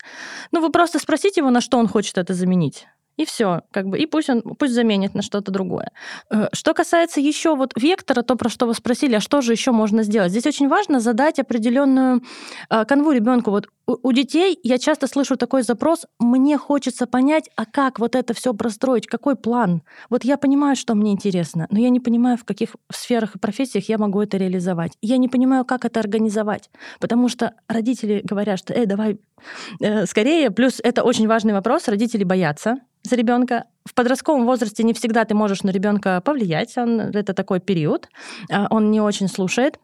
ну 0.51 0.61
вы 0.61 0.71
просто 0.71 0.99
спросите 0.99 1.41
его, 1.41 1.49
на 1.49 1.61
что 1.61 1.77
он 1.77 1.87
хочет 1.87 2.17
это 2.17 2.33
заменить 2.33 2.87
и 3.17 3.25
все, 3.25 3.61
как 3.71 3.87
бы, 3.87 3.97
и 3.97 4.05
пусть 4.05 4.29
он 4.29 4.41
пусть 4.41 4.73
заменит 4.73 5.13
на 5.13 5.21
что-то 5.21 5.51
другое. 5.51 5.91
Э, 6.29 6.47
что 6.53 6.73
касается 6.73 7.19
еще 7.19 7.55
вот 7.55 7.73
вектора, 7.75 8.21
то 8.21 8.35
про 8.35 8.49
что 8.49 8.65
вы 8.65 8.73
спросили, 8.73 9.15
а 9.15 9.19
что 9.19 9.41
же 9.41 9.51
еще 9.51 9.71
можно 9.71 10.03
сделать? 10.03 10.31
Здесь 10.31 10.45
очень 10.45 10.67
важно 10.67 10.99
задать 10.99 11.39
определенную 11.39 12.21
э, 12.69 12.85
канву 12.85 13.11
ребенку. 13.11 13.51
Вот 13.51 13.67
у, 13.87 14.11
детей 14.11 14.59
я 14.63 14.77
часто 14.77 15.07
слышу 15.07 15.37
такой 15.37 15.63
запрос: 15.63 16.05
мне 16.19 16.57
хочется 16.57 17.05
понять, 17.05 17.49
а 17.55 17.65
как 17.65 17.99
вот 17.99 18.15
это 18.15 18.33
все 18.33 18.53
простроить, 18.53 19.07
какой 19.07 19.35
план. 19.35 19.83
Вот 20.09 20.23
я 20.23 20.37
понимаю, 20.37 20.75
что 20.75 20.95
мне 20.95 21.11
интересно, 21.11 21.67
но 21.69 21.79
я 21.79 21.89
не 21.89 21.99
понимаю, 21.99 22.37
в 22.37 22.43
каких 22.43 22.75
сферах 22.91 23.35
и 23.35 23.39
профессиях 23.39 23.87
я 23.89 23.97
могу 23.97 24.21
это 24.21 24.37
реализовать. 24.37 24.93
Я 25.01 25.17
не 25.17 25.29
понимаю, 25.29 25.65
как 25.65 25.85
это 25.85 25.99
организовать, 25.99 26.69
потому 26.99 27.29
что 27.29 27.53
родители 27.67 28.21
говорят, 28.23 28.59
что, 28.59 28.73
эй, 28.73 28.85
давай 28.85 29.19
скорее. 30.05 30.51
Плюс 30.51 30.79
это 30.83 31.03
очень 31.03 31.27
важный 31.27 31.53
вопрос. 31.53 31.87
Родители 31.87 32.23
боятся 32.23 32.77
за 33.03 33.15
ребенка. 33.15 33.65
В 33.85 33.93
подростковом 33.93 34.45
возрасте 34.45 34.83
не 34.83 34.93
всегда 34.93 35.25
ты 35.25 35.35
можешь 35.35 35.63
на 35.63 35.69
ребенка 35.69 36.21
повлиять. 36.21 36.75
Он, 36.77 36.99
это 36.99 37.33
такой 37.33 37.59
период. 37.59 38.09
А, 38.51 38.67
он 38.69 38.91
не 38.91 38.99
очень 38.99 39.27
слушает 39.27 39.79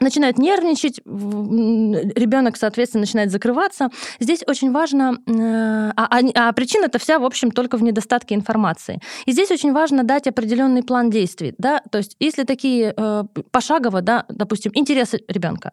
начинает 0.00 0.38
нервничать, 0.38 1.00
ребенок, 1.04 2.56
соответственно, 2.56 3.02
начинает 3.02 3.30
закрываться. 3.30 3.90
Здесь 4.18 4.42
очень 4.46 4.72
важно, 4.72 5.18
э, 5.26 5.92
а, 5.96 6.18
а, 6.18 6.48
а 6.48 6.52
причина 6.52 6.86
это 6.86 6.98
вся, 6.98 7.18
в 7.18 7.24
общем, 7.24 7.50
только 7.50 7.76
в 7.76 7.82
недостатке 7.82 8.34
информации. 8.34 9.00
И 9.26 9.32
здесь 9.32 9.50
очень 9.50 9.72
важно 9.72 10.04
дать 10.04 10.26
определенный 10.26 10.82
план 10.82 11.10
действий, 11.10 11.54
да, 11.58 11.82
то 11.90 11.98
есть 11.98 12.16
если 12.20 12.44
такие 12.44 12.94
э, 12.96 13.24
пошагово, 13.50 14.00
да, 14.02 14.24
допустим, 14.28 14.72
интересы 14.74 15.20
ребенка, 15.28 15.72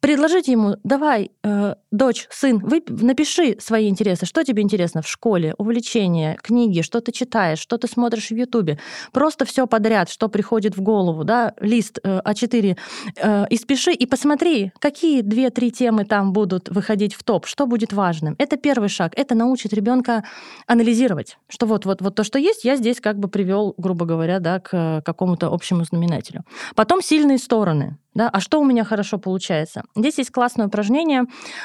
предложить 0.00 0.48
ему, 0.48 0.76
давай, 0.84 1.30
э, 1.42 1.74
дочь, 1.90 2.26
сын, 2.30 2.58
вы 2.58 2.82
напиши 2.86 3.56
свои 3.58 3.88
интересы, 3.88 4.26
что 4.26 4.44
тебе 4.44 4.62
интересно 4.62 5.00
в 5.02 5.08
школе, 5.08 5.54
увлечения, 5.58 6.36
книги, 6.42 6.82
что 6.82 7.00
ты 7.00 7.10
читаешь, 7.10 7.58
что 7.58 7.78
ты 7.78 7.88
смотришь 7.88 8.28
в 8.28 8.34
Ютубе, 8.34 8.78
просто 9.12 9.44
все 9.44 9.66
подряд, 9.66 10.10
что 10.10 10.28
приходит 10.28 10.76
в 10.76 10.82
голову, 10.82 11.24
да, 11.24 11.54
лист 11.58 11.98
э, 12.02 12.20
А4 12.24 12.76
э, 13.16 13.46
из 13.48 13.63
спеши 13.64 13.92
и 13.92 14.06
посмотри, 14.06 14.72
какие 14.78 15.22
две-три 15.22 15.70
темы 15.70 16.04
там 16.04 16.32
будут 16.32 16.68
выходить 16.68 17.14
в 17.14 17.22
топ, 17.22 17.46
что 17.46 17.66
будет 17.66 17.92
важным. 17.92 18.34
Это 18.38 18.56
первый 18.56 18.90
шаг. 18.90 19.12
Это 19.16 19.34
научит 19.34 19.72
ребенка 19.72 20.24
анализировать, 20.66 21.38
что 21.48 21.66
вот, 21.66 21.86
вот, 21.86 22.02
вот 22.02 22.14
то, 22.14 22.24
что 22.24 22.38
есть, 22.38 22.64
я 22.64 22.76
здесь 22.76 23.00
как 23.00 23.18
бы 23.18 23.28
привел, 23.28 23.74
грубо 23.78 24.04
говоря, 24.04 24.38
да, 24.38 24.60
к 24.60 25.02
какому-то 25.04 25.46
общему 25.46 25.84
знаменателю. 25.84 26.44
Потом 26.74 27.00
сильные 27.00 27.38
стороны. 27.38 27.96
Да? 28.14 28.28
А 28.28 28.40
что 28.40 28.60
у 28.60 28.64
меня 28.64 28.84
хорошо 28.84 29.18
получается? 29.18 29.82
Здесь 29.96 30.18
есть 30.18 30.30
классное 30.30 30.66
упражнение. 30.66 31.24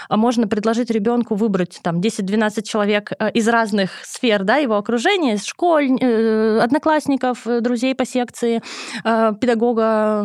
А 0.09 0.17
можно 0.17 0.47
предложить 0.47 0.89
ребенку 0.89 1.35
выбрать 1.35 1.79
там 1.83 1.99
10-12 1.99 2.63
человек 2.63 3.11
э, 3.17 3.31
из 3.31 3.47
разных 3.47 3.91
сфер 4.03 4.43
да, 4.43 4.57
его 4.57 4.75
окружения, 4.77 5.35
из 5.35 5.45
школь, 5.45 5.91
э, 5.99 6.59
одноклассников, 6.59 7.45
э, 7.45 7.61
друзей 7.61 7.95
по 7.95 8.05
секции, 8.05 8.61
педагога, 9.03 10.23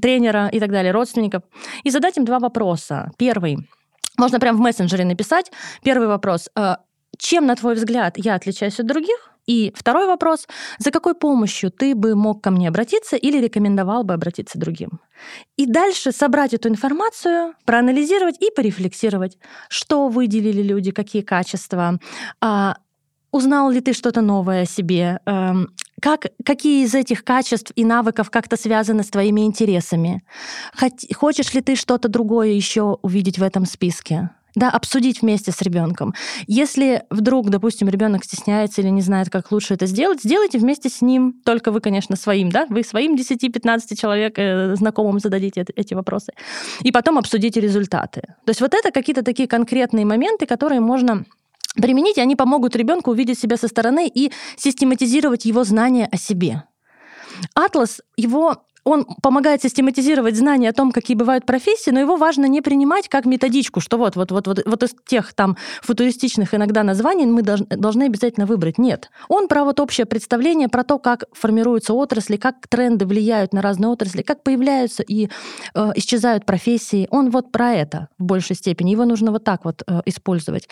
тренера 0.00 0.48
и 0.48 0.60
так 0.60 0.70
далее, 0.70 0.92
родственников, 0.92 1.42
и 1.84 1.90
задать 1.90 2.16
им 2.16 2.24
два 2.24 2.38
вопроса. 2.38 3.10
Первый. 3.16 3.58
Можно 4.18 4.40
прямо 4.40 4.58
в 4.58 4.60
мессенджере 4.60 5.04
написать. 5.04 5.50
Первый 5.82 6.08
вопрос. 6.08 6.48
Чем, 7.18 7.46
на 7.46 7.56
твой 7.56 7.74
взгляд, 7.74 8.14
я 8.16 8.34
отличаюсь 8.34 8.80
от 8.80 8.86
других? 8.86 9.34
И 9.46 9.72
второй 9.74 10.06
вопрос, 10.06 10.46
за 10.78 10.90
какой 10.90 11.14
помощью 11.14 11.70
ты 11.70 11.94
бы 11.94 12.14
мог 12.14 12.42
ко 12.42 12.50
мне 12.50 12.68
обратиться 12.68 13.16
или 13.16 13.38
рекомендовал 13.38 14.04
бы 14.04 14.14
обратиться 14.14 14.58
другим? 14.58 15.00
И 15.56 15.66
дальше 15.66 16.12
собрать 16.12 16.54
эту 16.54 16.68
информацию, 16.68 17.54
проанализировать 17.64 18.36
и 18.40 18.50
порефлексировать, 18.50 19.38
что 19.68 20.08
выделили 20.08 20.62
люди, 20.62 20.90
какие 20.90 21.22
качества, 21.22 21.98
а, 22.40 22.76
Узнал 23.30 23.70
ли 23.70 23.80
ты 23.82 23.92
что-то 23.92 24.22
новое 24.22 24.62
о 24.62 24.66
себе? 24.66 25.20
Эм, 25.26 25.68
как, 26.00 26.26
какие 26.46 26.84
из 26.84 26.94
этих 26.94 27.24
качеств 27.24 27.72
и 27.76 27.84
навыков 27.84 28.30
как-то 28.30 28.56
связаны 28.56 29.02
с 29.02 29.10
твоими 29.10 29.42
интересами? 29.42 30.22
Хочешь 31.14 31.52
ли 31.52 31.60
ты 31.60 31.76
что-то 31.76 32.08
другое 32.08 32.48
еще 32.48 32.98
увидеть 33.02 33.38
в 33.38 33.42
этом 33.42 33.66
списке? 33.66 34.30
Да, 34.54 34.70
обсудить 34.70 35.22
вместе 35.22 35.52
с 35.52 35.62
ребенком. 35.62 36.14
Если 36.46 37.04
вдруг, 37.10 37.50
допустим, 37.50 37.88
ребенок 37.88 38.24
стесняется 38.24 38.80
или 38.80 38.88
не 38.88 39.02
знает, 39.02 39.30
как 39.30 39.52
лучше 39.52 39.74
это 39.74 39.86
сделать, 39.86 40.22
сделайте 40.22 40.58
вместе 40.58 40.88
с 40.88 41.00
ним, 41.02 41.34
только 41.44 41.70
вы, 41.70 41.80
конечно, 41.80 42.16
своим, 42.16 42.50
да, 42.50 42.66
вы 42.68 42.82
своим 42.82 43.14
10-15 43.14 43.96
человек 43.96 44.34
э, 44.38 44.74
знакомым 44.76 45.18
зададите 45.20 45.64
эти 45.76 45.94
вопросы, 45.94 46.32
и 46.82 46.92
потом 46.92 47.18
обсудите 47.18 47.60
результаты. 47.60 48.22
То 48.44 48.50
есть 48.50 48.60
вот 48.60 48.74
это 48.74 48.90
какие-то 48.90 49.22
такие 49.22 49.48
конкретные 49.48 50.04
моменты, 50.04 50.46
которые 50.46 50.80
можно 50.80 51.24
применить, 51.74 52.18
и 52.18 52.20
они 52.20 52.36
помогут 52.36 52.76
ребенку 52.76 53.10
увидеть 53.10 53.38
себя 53.38 53.56
со 53.56 53.68
стороны 53.68 54.10
и 54.12 54.32
систематизировать 54.56 55.44
его 55.44 55.64
знания 55.64 56.08
о 56.10 56.16
себе. 56.16 56.64
Атлас, 57.54 58.00
его 58.16 58.64
он 58.88 59.04
помогает 59.22 59.62
систематизировать 59.62 60.36
знания 60.36 60.70
о 60.70 60.72
том, 60.72 60.92
какие 60.92 61.16
бывают 61.16 61.44
профессии, 61.44 61.90
но 61.90 62.00
его 62.00 62.16
важно 62.16 62.46
не 62.46 62.62
принимать 62.62 63.08
как 63.08 63.26
методичку, 63.26 63.80
что 63.80 63.98
вот, 63.98 64.16
вот, 64.16 64.30
вот, 64.32 64.46
вот, 64.46 64.60
вот 64.64 64.82
из 64.82 64.94
тех 65.06 65.34
там 65.34 65.56
футуристичных 65.82 66.54
иногда 66.54 66.82
названий 66.82 67.26
мы 67.26 67.42
должны 67.42 68.04
обязательно 68.04 68.46
выбрать. 68.46 68.78
Нет. 68.78 69.10
Он 69.28 69.46
про 69.48 69.64
вот 69.64 69.78
общее 69.80 70.06
представление, 70.06 70.68
про 70.68 70.84
то, 70.84 70.98
как 70.98 71.24
формируются 71.32 71.92
отрасли, 71.92 72.36
как 72.36 72.66
тренды 72.68 73.04
влияют 73.04 73.52
на 73.52 73.60
разные 73.60 73.90
отрасли, 73.90 74.22
как 74.22 74.42
появляются 74.42 75.02
и 75.02 75.28
э, 75.74 75.92
исчезают 75.96 76.46
профессии. 76.46 77.08
Он 77.10 77.30
вот 77.30 77.52
про 77.52 77.72
это 77.72 78.08
в 78.18 78.24
большей 78.24 78.56
степени. 78.56 78.92
Его 78.92 79.04
нужно 79.04 79.32
вот 79.32 79.44
так 79.44 79.64
вот 79.64 79.82
э, 79.86 80.00
использовать. 80.06 80.68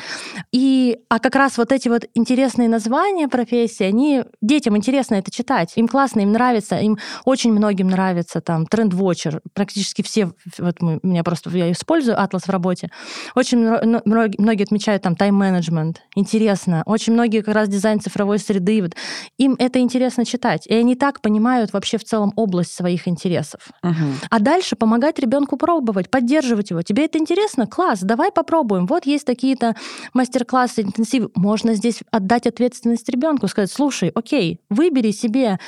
И, 0.52 0.98
а 1.10 1.18
как 1.18 1.36
раз 1.36 1.58
вот 1.58 1.70
эти 1.70 1.88
вот 1.88 2.06
интересные 2.14 2.68
названия 2.68 3.28
профессии, 3.28 3.84
они 3.84 4.24
детям 4.40 4.76
интересно 4.76 5.16
это 5.16 5.30
читать. 5.30 5.72
Им 5.76 5.86
классно, 5.86 6.20
им 6.20 6.32
нравится, 6.32 6.76
им 6.78 6.98
очень 7.24 7.52
многим 7.52 7.88
нравится 7.88 8.05
нравится 8.06 8.40
там 8.40 8.66
тренд-вотчер. 8.66 9.40
Практически 9.52 10.02
все, 10.02 10.30
вот 10.58 10.80
мы, 10.80 11.00
меня 11.02 11.24
просто, 11.24 11.50
я 11.50 11.70
использую 11.72 12.20
Атлас 12.20 12.44
в 12.44 12.50
работе. 12.50 12.90
Очень 13.34 13.58
многие, 13.58 14.40
многие 14.40 14.62
отмечают 14.62 15.02
там 15.02 15.16
тайм-менеджмент. 15.16 16.02
Интересно. 16.14 16.82
Очень 16.86 17.14
многие 17.14 17.42
как 17.42 17.54
раз 17.54 17.68
дизайн 17.68 18.00
цифровой 18.00 18.38
среды. 18.38 18.80
Вот, 18.82 18.92
им 19.38 19.56
это 19.58 19.80
интересно 19.80 20.24
читать. 20.24 20.66
И 20.66 20.74
они 20.74 20.94
так 20.94 21.20
понимают 21.20 21.72
вообще 21.72 21.98
в 21.98 22.04
целом 22.04 22.32
область 22.36 22.74
своих 22.74 23.08
интересов. 23.08 23.60
Угу. 23.82 23.94
А 24.30 24.38
дальше 24.38 24.76
помогать 24.76 25.18
ребенку 25.18 25.56
пробовать, 25.56 26.10
поддерживать 26.10 26.70
его. 26.70 26.82
Тебе 26.82 27.06
это 27.06 27.18
интересно? 27.18 27.66
Класс, 27.66 28.00
давай 28.00 28.30
попробуем. 28.30 28.86
Вот 28.86 29.06
есть 29.06 29.26
такие-то 29.26 29.74
мастер-классы, 30.14 30.82
интенсивы. 30.82 31.30
Можно 31.34 31.74
здесь 31.74 32.00
отдать 32.12 32.46
ответственность 32.46 33.08
ребенку, 33.08 33.48
сказать, 33.48 33.70
слушай, 33.72 34.10
окей, 34.14 34.60
выбери 34.70 35.10
себе 35.10 35.58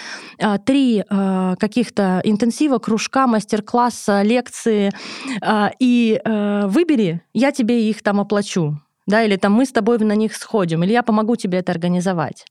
а, 0.40 0.58
три 0.58 1.04
а, 1.08 1.56
каких-то 1.56 2.20
интенсива, 2.30 2.78
кружка, 2.78 3.26
мастер-класса, 3.26 4.22
лекции, 4.22 4.92
а, 5.40 5.70
и 5.78 6.20
э, 6.22 6.66
выбери, 6.66 7.22
я 7.32 7.52
тебе 7.52 7.88
их 7.88 8.02
там 8.02 8.20
оплачу, 8.20 8.80
да, 9.06 9.22
или 9.22 9.36
там 9.36 9.52
мы 9.52 9.64
с 9.64 9.72
тобой 9.72 9.98
на 9.98 10.14
них 10.14 10.34
сходим, 10.34 10.82
или 10.84 10.92
я 10.92 11.02
помогу 11.02 11.36
тебе 11.36 11.58
это 11.58 11.72
организовать 11.72 12.44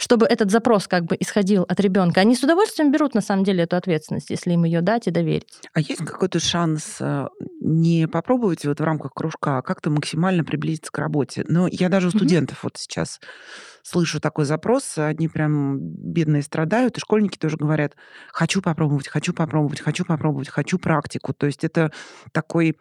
чтобы 0.00 0.26
этот 0.26 0.50
запрос 0.50 0.88
как 0.88 1.04
бы 1.04 1.16
исходил 1.20 1.64
от 1.68 1.78
ребенка. 1.78 2.22
Они 2.22 2.34
с 2.34 2.42
удовольствием 2.42 2.90
берут 2.90 3.14
на 3.14 3.20
самом 3.20 3.44
деле 3.44 3.64
эту 3.64 3.76
ответственность, 3.76 4.30
если 4.30 4.52
им 4.52 4.64
ее 4.64 4.80
дать 4.80 5.06
и 5.06 5.10
доверить. 5.10 5.60
А 5.74 5.80
есть 5.80 6.04
какой-то 6.04 6.40
шанс 6.40 6.96
э, 7.00 7.28
не 7.60 8.08
попробовать 8.08 8.64
вот 8.64 8.80
в 8.80 8.82
рамках 8.82 9.12
кружка, 9.12 9.58
а 9.58 9.62
как-то 9.62 9.90
максимально 9.90 10.42
приблизиться 10.42 10.90
к 10.90 10.96
работе? 10.98 11.44
Но 11.48 11.68
я 11.70 11.90
даже 11.90 12.08
у 12.08 12.10
студентов 12.10 12.58
mm-hmm. 12.58 12.64
вот 12.64 12.78
сейчас 12.78 13.20
слышу 13.82 14.20
такой 14.20 14.46
запрос, 14.46 14.96
они 14.96 15.28
прям 15.28 15.78
бедные 15.78 16.42
страдают, 16.42 16.96
и 16.96 17.00
школьники 17.00 17.36
тоже 17.36 17.58
говорят, 17.58 17.94
хочу 18.32 18.62
попробовать, 18.62 19.06
хочу 19.06 19.34
попробовать, 19.34 19.80
хочу 19.80 20.06
попробовать, 20.06 20.48
хочу 20.48 20.78
практику. 20.78 21.34
То 21.34 21.44
есть 21.44 21.62
это 21.62 21.92
такой 22.32 22.78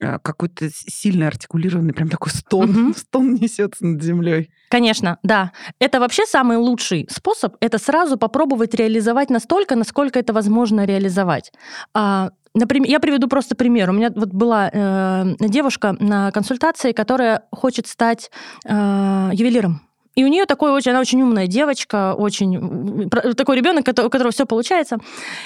какой-то 0.00 0.70
сильно 0.72 1.26
артикулированный, 1.26 1.92
прям 1.92 2.08
такой 2.08 2.32
стон, 2.32 2.70
угу. 2.70 2.94
стон 2.96 3.34
несется 3.34 3.84
над 3.84 4.02
землей. 4.02 4.50
Конечно, 4.70 5.18
да. 5.22 5.52
Это 5.78 6.00
вообще 6.00 6.24
самый 6.26 6.56
лучший 6.56 7.08
способ. 7.10 7.56
Это 7.60 7.78
сразу 7.78 8.16
попробовать 8.16 8.74
реализовать 8.74 9.30
настолько, 9.30 9.76
насколько 9.76 10.18
это 10.18 10.32
возможно 10.32 10.84
реализовать. 10.84 11.52
А, 11.94 12.30
Например, 12.54 12.88
я 12.88 12.98
приведу 12.98 13.28
просто 13.28 13.54
пример. 13.54 13.90
У 13.90 13.92
меня 13.92 14.10
вот 14.14 14.30
была 14.30 14.70
э, 14.72 15.34
девушка 15.38 15.96
на 16.00 16.32
консультации, 16.32 16.92
которая 16.92 17.42
хочет 17.52 17.86
стать 17.86 18.30
э, 18.64 19.30
ювелиром 19.32 19.87
И 20.18 20.24
у 20.24 20.26
нее 20.26 20.46
такой 20.46 20.72
очень, 20.72 20.90
она 20.90 21.00
очень 21.00 21.22
умная 21.22 21.46
девочка, 21.46 22.12
очень 22.12 23.08
такой 23.36 23.56
ребенок, 23.56 23.86
у 23.86 24.10
которого 24.10 24.32
все 24.32 24.46
получается. 24.46 24.98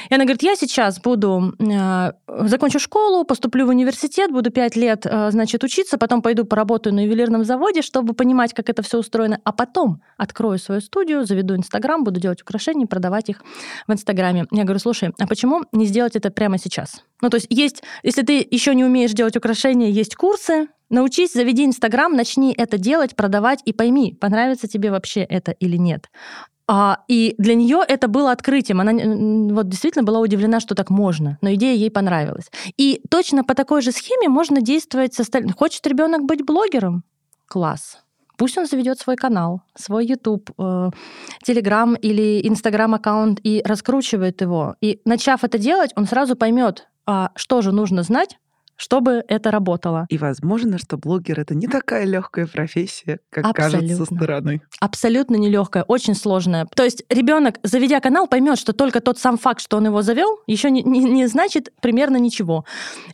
И 0.09 0.15
она 0.15 0.25
говорит, 0.25 0.43
я 0.43 0.57
сейчас 0.57 0.99
буду, 0.99 1.53
э, 1.59 2.13
закончу 2.49 2.79
школу, 2.79 3.25
поступлю 3.25 3.67
в 3.67 3.69
университет, 3.69 4.33
буду 4.33 4.51
пять 4.51 4.75
лет, 4.75 5.05
э, 5.05 5.31
значит, 5.31 5.63
учиться, 5.63 5.99
потом 5.99 6.23
пойду 6.23 6.47
поработаю 6.47 6.95
на 6.95 7.05
ювелирном 7.05 7.45
заводе, 7.45 7.83
чтобы 7.83 8.15
понимать, 8.15 8.55
как 8.55 8.71
это 8.71 8.81
все 8.81 8.97
устроено, 8.97 9.41
а 9.45 9.53
потом 9.53 10.01
открою 10.17 10.59
свою 10.59 10.81
студию, 10.81 11.27
заведу 11.27 11.55
Инстаграм, 11.55 12.03
буду 12.03 12.19
делать 12.19 12.41
украшения, 12.41 12.87
продавать 12.87 13.29
их 13.29 13.43
в 13.87 13.93
Инстаграме. 13.93 14.47
Я 14.53 14.65
говорю, 14.65 14.79
слушай, 14.79 15.13
а 15.19 15.27
почему 15.27 15.65
не 15.73 15.85
сделать 15.85 16.17
это 16.17 16.31
прямо 16.31 16.57
сейчас? 16.57 17.05
Ну, 17.21 17.29
то 17.29 17.37
есть 17.37 17.47
есть, 17.51 17.83
если 18.03 18.23
ты 18.23 18.49
еще 18.51 18.75
не 18.75 18.85
умеешь 18.85 19.13
делать 19.13 19.37
украшения, 19.37 19.91
есть 19.91 20.17
курсы, 20.17 20.69
Научись, 20.93 21.33
заведи 21.33 21.65
Инстаграм, 21.65 22.15
начни 22.15 22.55
это 22.57 22.77
делать, 22.77 23.17
продавать 23.17 23.61
и 23.65 23.73
пойми, 23.73 24.15
понравится 24.21 24.69
тебе 24.69 24.91
вообще 24.91 25.21
это 25.21 25.53
или 25.53 25.79
нет. 25.79 26.11
А, 26.69 26.99
и 27.09 27.35
для 27.39 27.55
нее 27.55 27.81
это 27.89 28.09
было 28.09 28.31
открытием. 28.31 28.83
Она 28.83 28.93
вот 29.55 29.71
действительно 29.71 30.05
была 30.05 30.21
удивлена, 30.21 30.61
что 30.61 30.75
так 30.75 30.91
можно, 30.91 31.39
но 31.41 31.55
идея 31.55 31.75
ей 31.75 31.91
понравилась. 31.91 32.51
И 32.77 33.01
точно 33.09 33.43
по 33.43 33.55
такой 33.55 33.81
же 33.81 33.91
схеме 33.91 34.29
можно 34.29 34.61
действовать 34.61 35.15
с 35.15 35.21
остальными. 35.21 35.53
Хочет 35.53 35.87
ребенок 35.87 36.25
быть 36.25 36.45
блогером? 36.45 37.05
Класс. 37.47 38.03
Пусть 38.37 38.59
он 38.59 38.67
заведет 38.67 38.99
свой 38.99 39.17
канал, 39.17 39.63
свой 39.75 40.05
YouTube, 40.05 40.51
Telegram 41.47 41.95
э, 41.95 42.01
или 42.03 42.47
Instagram 42.47 42.97
аккаунт 42.97 43.41
и 43.43 43.63
раскручивает 43.65 44.43
его. 44.43 44.77
И 44.83 45.01
начав 45.07 45.43
это 45.43 45.57
делать, 45.57 45.93
он 45.97 46.07
сразу 46.07 46.37
поймет, 46.37 46.89
а, 47.07 47.31
что 47.35 47.63
же 47.63 47.73
нужно 47.73 48.03
знать, 48.03 48.39
чтобы 48.83 49.23
это 49.29 49.53
работало. 49.53 50.07
И 50.09 50.19
возможно, 50.19 50.77
что 50.77 50.97
блогер 50.99 51.39
это 51.39 51.55
не 51.55 51.69
такая 51.69 52.05
легкая 52.05 52.49
профессия, 52.49 53.21
как 53.31 53.47
Абсолютно. 53.47 53.79
кажется 53.79 54.05
со 54.05 54.15
стороны. 54.17 54.63
Абсолютно 54.81 55.37
нелегкая, 55.37 55.85
очень 55.85 56.17
сложная. 56.17 56.67
То 56.75 56.83
есть 56.83 57.05
ребенок, 57.09 57.61
заведя 57.63 58.01
канал, 58.01 58.27
поймет, 58.27 58.59
что 58.59 58.73
только 58.73 59.01
тот 59.01 59.19
сам 59.19 59.39
факт, 59.39 59.61
что 59.61 59.77
он 59.77 59.87
его 59.87 60.03
завел, 60.03 60.41
еще 60.49 60.69
не, 60.69 60.83
не, 60.83 60.99
не 60.99 61.29
значит 61.29 61.73
примерно 61.81 62.17
ничего. 62.17 62.65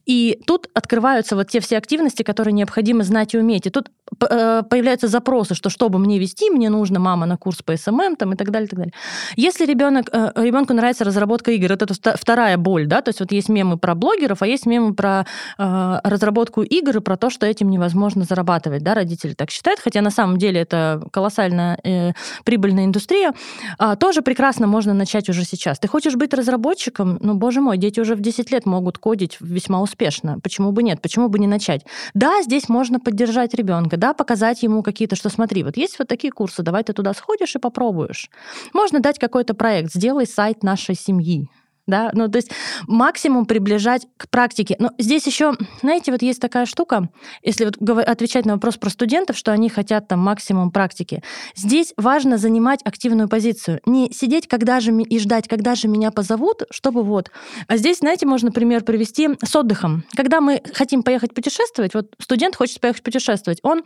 И 0.06 0.40
тут 0.46 0.70
открываются 0.72 1.36
вот 1.36 1.50
те 1.50 1.60
все 1.60 1.76
активности, 1.76 2.22
которые 2.22 2.54
необходимо 2.54 3.04
знать 3.04 3.34
и 3.34 3.38
уметь. 3.38 3.66
И 3.66 3.70
тут 3.70 3.90
э, 4.22 4.62
появляются 4.70 5.06
запросы, 5.06 5.54
что 5.54 5.68
чтобы 5.68 5.98
мне 5.98 6.18
вести, 6.18 6.48
мне 6.48 6.70
нужно 6.70 6.98
мама 6.98 7.26
на 7.26 7.36
курс 7.36 7.60
по 7.62 7.76
SMM 7.76 8.16
там, 8.16 8.32
и 8.32 8.36
так 8.36 8.50
далее, 8.50 8.68
и 8.68 8.70
так 8.70 8.78
далее. 8.78 8.94
Если 9.36 9.66
ребенок, 9.66 10.08
э, 10.10 10.32
ребенку 10.34 10.72
нравится 10.72 11.04
разработка 11.04 11.50
игр, 11.50 11.72
это 11.72 11.86
вторая 12.16 12.56
боль, 12.56 12.86
да, 12.86 13.02
то 13.02 13.10
есть 13.10 13.20
вот 13.20 13.32
есть 13.32 13.50
мемы 13.50 13.76
про 13.76 13.94
блогеров, 13.94 14.40
а 14.40 14.46
есть 14.46 14.64
мемы 14.64 14.94
про 14.94 15.26
разработку 15.58 16.62
игр 16.62 16.98
и 16.98 17.00
про 17.00 17.16
то, 17.16 17.30
что 17.30 17.46
этим 17.46 17.68
невозможно 17.70 18.24
зарабатывать, 18.24 18.82
да, 18.82 18.94
родители 18.94 19.34
так 19.34 19.50
считают, 19.50 19.80
хотя 19.80 20.00
на 20.02 20.10
самом 20.10 20.38
деле 20.38 20.60
это 20.60 21.02
колоссально 21.10 21.78
э, 21.82 22.12
прибыльная 22.44 22.84
индустрия, 22.84 23.32
э, 23.78 23.96
тоже 23.98 24.22
прекрасно 24.22 24.66
можно 24.66 24.94
начать 24.94 25.28
уже 25.28 25.44
сейчас. 25.44 25.78
Ты 25.78 25.88
хочешь 25.88 26.14
быть 26.14 26.32
разработчиком? 26.32 27.18
Ну, 27.20 27.34
боже 27.34 27.60
мой, 27.60 27.76
дети 27.76 27.98
уже 27.98 28.14
в 28.14 28.20
10 28.20 28.52
лет 28.52 28.66
могут 28.66 28.98
кодить 28.98 29.36
весьма 29.40 29.82
успешно. 29.82 30.38
Почему 30.40 30.70
бы 30.70 30.82
нет? 30.82 31.02
Почему 31.02 31.28
бы 31.28 31.38
не 31.38 31.46
начать? 31.46 31.84
Да, 32.14 32.42
здесь 32.42 32.68
можно 32.68 33.00
поддержать 33.00 33.54
ребенка, 33.54 33.96
да, 33.96 34.14
показать 34.14 34.62
ему 34.62 34.82
какие-то, 34.82 35.16
что 35.16 35.28
смотри, 35.28 35.64
вот 35.64 35.76
есть 35.76 35.98
вот 35.98 36.06
такие 36.06 36.32
курсы, 36.32 36.62
давай 36.62 36.84
ты 36.84 36.92
туда 36.92 37.14
сходишь 37.14 37.56
и 37.56 37.58
попробуешь. 37.58 38.30
Можно 38.72 39.00
дать 39.00 39.18
какой-то 39.18 39.54
проект, 39.54 39.92
сделай 39.92 40.26
сайт 40.26 40.62
нашей 40.62 40.94
семьи, 40.94 41.48
да, 41.88 42.10
ну 42.12 42.28
то 42.28 42.36
есть 42.36 42.50
максимум 42.86 43.46
приближать 43.46 44.06
к 44.16 44.28
практике. 44.28 44.76
Но 44.78 44.92
здесь 44.98 45.26
еще, 45.26 45.54
знаете, 45.80 46.12
вот 46.12 46.22
есть 46.22 46.40
такая 46.40 46.66
штука, 46.66 47.08
если 47.42 47.64
вот 47.64 47.76
отвечать 48.02 48.46
на 48.46 48.54
вопрос 48.54 48.76
про 48.76 48.90
студентов, 48.90 49.36
что 49.36 49.50
они 49.50 49.68
хотят 49.68 50.06
там 50.06 50.20
максимум 50.20 50.70
практики, 50.70 51.24
здесь 51.56 51.94
важно 51.96 52.36
занимать 52.36 52.80
активную 52.84 53.28
позицию, 53.28 53.80
не 53.86 54.12
сидеть 54.12 54.46
когда 54.46 54.78
же 54.78 54.92
и 54.92 55.18
ждать, 55.18 55.48
когда 55.48 55.74
же 55.74 55.88
меня 55.88 56.10
позовут, 56.10 56.62
чтобы 56.70 57.02
вот. 57.02 57.30
А 57.66 57.76
здесь, 57.76 57.98
знаете, 57.98 58.26
можно 58.26 58.52
пример 58.52 58.84
привести 58.84 59.30
с 59.42 59.56
отдыхом. 59.56 60.04
Когда 60.14 60.40
мы 60.40 60.62
хотим 60.74 61.02
поехать 61.02 61.34
путешествовать, 61.34 61.94
вот 61.94 62.14
студент 62.20 62.54
хочет 62.54 62.80
поехать 62.80 63.02
путешествовать, 63.02 63.60
он 63.62 63.82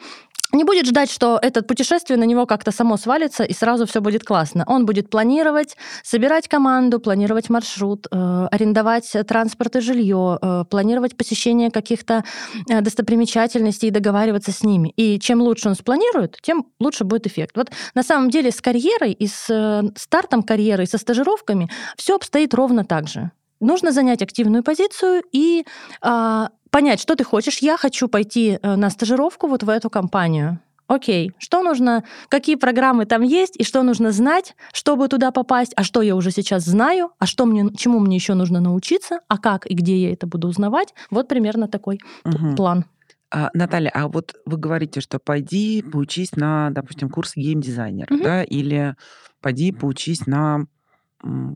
не 0.52 0.64
будет 0.64 0.87
ждать, 0.87 1.11
что 1.11 1.38
это 1.40 1.62
путешествие 1.62 2.18
на 2.18 2.25
него 2.25 2.47
как-то 2.47 2.73
само 2.73 2.97
свалится 2.97 3.44
и 3.44 3.54
сразу 3.54 3.87
все 3.87 4.00
будет 4.00 4.25
классно. 4.25 4.64
Он 4.66 4.87
будет 4.87 5.11
планировать, 5.11 5.76
собирать 6.02 6.49
команду, 6.49 7.00
планировать 7.00 7.50
маршрут, 7.50 8.06
э, 8.11 8.49
арендовать 8.50 9.11
транспорт 9.26 9.76
и 9.76 9.80
жилье, 9.80 10.38
э, 10.40 10.64
планировать 10.68 11.16
посещение 11.16 11.71
каких-то 11.71 12.25
э, 12.68 12.80
достопримечательностей 12.80 13.88
и 13.88 13.91
договариваться 13.91 14.52
с 14.52 14.62
ними. 14.62 14.93
И 14.97 15.19
чем 15.19 15.41
лучше 15.41 15.69
он 15.69 15.75
спланирует, 15.75 16.38
тем 16.43 16.67
лучше 16.80 17.04
будет 17.04 17.26
эффект. 17.26 17.56
Вот 17.56 17.71
на 17.95 18.02
самом 18.02 18.30
деле 18.30 18.50
с 18.50 18.60
карьерой 18.60 19.12
и 19.12 19.26
с 19.26 19.49
э, 19.49 19.82
стартом 19.97 20.43
карьеры, 20.43 20.84
и 20.84 20.86
со 20.86 20.99
стажировками 20.99 21.71
все 21.97 22.17
обстоит 22.17 22.54
ровно 22.54 22.84
так 22.84 23.08
же. 23.08 23.30
Нужно 23.60 23.93
занять 23.93 24.23
активную 24.23 24.65
позицию 24.65 25.23
и 25.32 25.65
э, 26.02 26.47
понять, 26.73 27.00
что 27.00 27.15
ты 27.15 27.23
хочешь. 27.23 27.58
Я 27.58 27.76
хочу 27.76 28.08
пойти 28.08 28.58
э, 28.61 28.76
на 28.76 28.91
стажировку 28.91 29.47
вот 29.47 29.63
в 29.63 29.69
эту 29.69 29.91
компанию. 29.91 30.58
Окей, 30.89 31.32
что 31.39 31.63
нужно, 31.63 32.02
какие 32.28 32.56
программы 32.56 33.06
там 33.06 33.23
есть, 33.23 33.56
и 33.56 33.65
что 33.65 33.82
нужно 33.82 34.11
знать, 34.11 34.56
чтобы 34.73 35.08
туда 35.08 35.30
попасть, 35.30 35.73
а 35.76 35.85
что 35.85 36.02
я 36.02 36.17
уже 36.17 36.30
сейчас 36.30 36.65
знаю, 36.65 37.13
а 37.19 37.26
что 37.26 37.47
мне, 37.47 37.71
чему 37.76 38.00
мне 38.00 38.17
еще 38.17 38.35
нужно 38.35 38.61
научиться, 38.61 39.21
а 39.28 39.39
как 39.39 39.71
и 39.71 39.75
где 39.75 39.97
я 39.97 40.13
это 40.13 40.26
буду 40.26 40.49
узнавать. 40.49 40.93
Вот 41.11 41.28
примерно 41.28 41.69
такой 41.69 42.00
угу. 42.25 42.56
план. 42.56 42.85
А, 43.30 43.49
Наталья, 43.54 43.91
а 43.95 44.08
вот 44.08 44.35
вы 44.45 44.58
говорите, 44.58 45.00
что 45.00 45.19
пойди 45.19 45.82
поучись 45.82 46.37
на, 46.37 46.71
допустим, 46.71 47.08
курс 47.08 47.37
геймдизайнера, 47.37 48.15
угу. 48.15 48.23
да, 48.23 48.43
или 48.43 48.97
пойди 49.41 49.73
поучись 49.73 50.26
на 50.26 50.67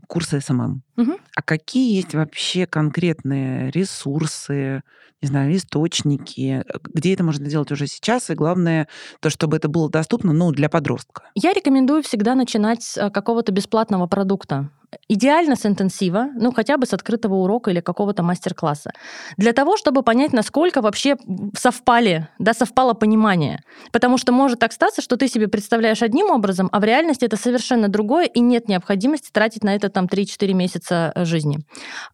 курсы 0.07 0.41
SMM. 0.41 0.81
Угу. 0.97 1.11
А 1.35 1.41
какие 1.41 1.95
есть 1.95 2.13
вообще 2.13 2.65
конкретные 2.65 3.71
ресурсы, 3.71 4.81
не 5.21 5.27
знаю, 5.27 5.55
источники, 5.55 6.63
где 6.93 7.13
это 7.13 7.23
можно 7.23 7.45
делать 7.47 7.71
уже 7.71 7.87
сейчас, 7.87 8.29
и 8.29 8.35
главное, 8.35 8.87
то, 9.19 9.29
чтобы 9.29 9.57
это 9.57 9.67
было 9.67 9.89
доступно, 9.89 10.33
ну, 10.33 10.51
для 10.51 10.69
подростка? 10.69 11.23
Я 11.35 11.53
рекомендую 11.53 12.03
всегда 12.03 12.35
начинать 12.35 12.83
с 12.83 12.97
э, 12.97 13.09
какого-то 13.09 13.51
бесплатного 13.51 14.07
продукта. 14.07 14.69
Идеально 15.09 15.55
с 15.55 15.65
интенсива, 15.65 16.29
ну 16.35 16.53
хотя 16.53 16.77
бы 16.77 16.85
с 16.85 16.93
открытого 16.93 17.35
урока 17.35 17.71
или 17.71 17.81
какого-то 17.81 18.23
мастер-класса. 18.23 18.91
Для 19.35 19.51
того, 19.51 19.75
чтобы 19.75 20.01
понять, 20.01 20.31
насколько 20.31 20.81
вообще 20.81 21.17
совпали, 21.57 22.29
да, 22.39 22.53
совпало 22.53 22.93
понимание. 22.93 23.59
Потому 23.91 24.17
что 24.17 24.31
может 24.31 24.59
так 24.59 24.71
статься, 24.71 25.01
что 25.01 25.17
ты 25.17 25.27
себе 25.27 25.49
представляешь 25.49 26.01
одним 26.01 26.29
образом, 26.29 26.69
а 26.71 26.79
в 26.79 26.85
реальности 26.85 27.25
это 27.25 27.35
совершенно 27.35 27.89
другое, 27.89 28.25
и 28.25 28.39
нет 28.39 28.69
необходимости 28.69 29.29
тратить 29.31 29.63
на 29.63 29.75
это 29.75 29.89
там 29.89 30.05
3-4 30.05 30.53
месяца 30.53 31.11
э, 31.15 31.25
жизни. 31.25 31.59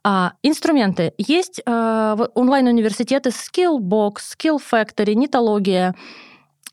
А, 0.04 0.34
инструменты. 0.42 1.14
Есть 1.18 1.62
э, 1.64 2.18
онлайн-университеты 2.34 3.30
Skillbox, 3.30 4.16
Skill 4.36 4.60
Factory, 4.72 5.14
Нитология, 5.14 5.94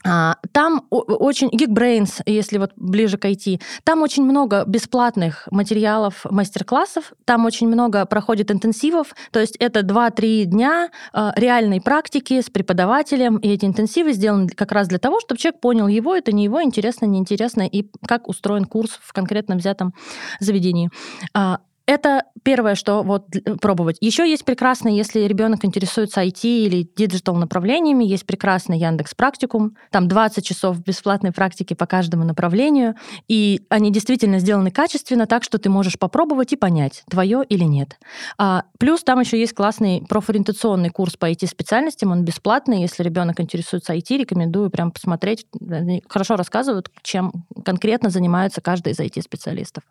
там 0.02 0.86
очень 0.90 1.48
Geekbrains, 1.48 2.22
если 2.24 2.58
вот 2.58 2.72
ближе 2.76 3.18
к 3.18 3.26
IT, 3.26 3.60
там 3.84 4.02
очень 4.02 4.24
много 4.24 4.64
бесплатных 4.66 5.46
материалов, 5.50 6.24
мастер-классов, 6.30 7.12
там 7.26 7.44
очень 7.44 7.68
много 7.68 8.06
проходит 8.06 8.50
интенсивов, 8.50 9.14
то 9.30 9.40
есть 9.40 9.56
это 9.56 9.80
2-3 9.80 10.44
дня 10.44 10.90
а, 11.12 11.32
реальной 11.36 11.82
практики 11.82 12.40
с 12.40 12.48
преподавателем, 12.48 13.36
и 13.36 13.48
эти 13.48 13.66
интенсивы 13.66 14.12
сделаны 14.12 14.48
как 14.48 14.72
раз 14.72 14.88
для 14.88 14.98
того, 14.98 15.20
чтобы 15.20 15.38
человек 15.38 15.60
понял, 15.60 15.86
его 15.86 16.16
это 16.16 16.32
не 16.32 16.44
его, 16.44 16.62
интересно, 16.62 17.04
неинтересно, 17.04 17.66
и 17.66 17.86
как 18.06 18.28
устроен 18.28 18.64
курс 18.64 18.98
в 19.02 19.12
конкретно 19.12 19.56
взятом 19.56 19.92
заведении. 20.40 20.90
Это 21.90 22.22
первое, 22.44 22.76
что 22.76 23.02
вот 23.02 23.26
пробовать. 23.60 23.96
Еще 24.00 24.30
есть 24.30 24.44
прекрасно, 24.44 24.88
если 24.88 25.22
ребенок 25.22 25.64
интересуется 25.64 26.22
IT 26.22 26.44
или 26.44 26.88
digital 26.96 27.34
направлениями, 27.34 28.04
есть 28.04 28.26
прекрасный 28.26 28.78
Яндекс 28.78 29.16
Практикум. 29.16 29.76
Там 29.90 30.06
20 30.06 30.46
часов 30.46 30.78
бесплатной 30.84 31.32
практики 31.32 31.74
по 31.74 31.86
каждому 31.86 32.22
направлению. 32.22 32.94
И 33.26 33.62
они 33.70 33.90
действительно 33.90 34.38
сделаны 34.38 34.70
качественно, 34.70 35.26
так 35.26 35.42
что 35.42 35.58
ты 35.58 35.68
можешь 35.68 35.98
попробовать 35.98 36.52
и 36.52 36.56
понять, 36.56 37.02
твое 37.10 37.42
или 37.48 37.64
нет. 37.64 37.98
А, 38.38 38.62
плюс 38.78 39.02
там 39.02 39.18
еще 39.18 39.36
есть 39.36 39.54
классный 39.54 40.04
профориентационный 40.08 40.90
курс 40.90 41.16
по 41.16 41.28
IT-специальностям. 41.28 42.12
Он 42.12 42.24
бесплатный. 42.24 42.82
Если 42.82 43.02
ребенок 43.02 43.40
интересуется 43.40 43.94
IT, 43.94 44.16
рекомендую 44.16 44.70
прям 44.70 44.92
посмотреть. 44.92 45.44
Они 45.68 46.04
хорошо 46.08 46.36
рассказывают, 46.36 46.88
чем 47.02 47.32
конкретно 47.64 48.10
занимается 48.10 48.60
каждый 48.60 48.92
из 48.92 49.00
IT-специалистов. 49.00 49.82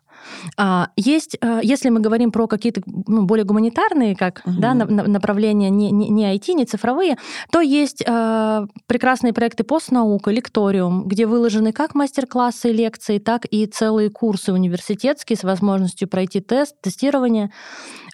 А, 0.56 0.88
есть, 0.96 1.36
э, 1.42 1.60
если 1.90 1.98
мы 1.98 2.00
говорим 2.00 2.30
про 2.30 2.46
какие-то 2.46 2.82
ну, 2.86 3.22
более 3.22 3.44
гуманитарные, 3.44 4.14
как 4.14 4.42
угу. 4.44 4.60
да, 4.60 4.74
направления 4.74 5.70
не, 5.70 5.90
не, 5.90 6.08
не 6.08 6.36
IT, 6.36 6.54
не 6.54 6.64
цифровые, 6.64 7.16
то 7.50 7.60
есть 7.60 8.02
э, 8.06 8.66
прекрасные 8.86 9.32
проекты 9.32 9.64
постнаука, 9.64 10.30
лекториум, 10.30 11.04
где 11.08 11.26
выложены 11.26 11.72
как 11.72 11.94
мастер-классы 11.94 12.70
и 12.70 12.72
лекции, 12.72 13.18
так 13.18 13.46
и 13.50 13.66
целые 13.66 14.10
курсы 14.10 14.52
университетские 14.52 15.36
с 15.36 15.44
возможностью 15.44 16.08
пройти 16.08 16.40
тест, 16.40 16.80
тестирование 16.80 17.50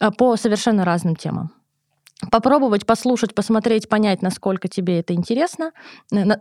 э, 0.01 0.11
по 0.11 0.37
совершенно 0.37 0.85
разным 0.85 1.17
темам 1.17 1.51
попробовать, 2.31 2.87
послушать, 2.87 3.35
посмотреть, 3.35 3.91
понять, 3.91 4.23
насколько 4.23 4.69
тебе 4.69 5.01
это 5.01 5.13
интересно. 5.13 5.73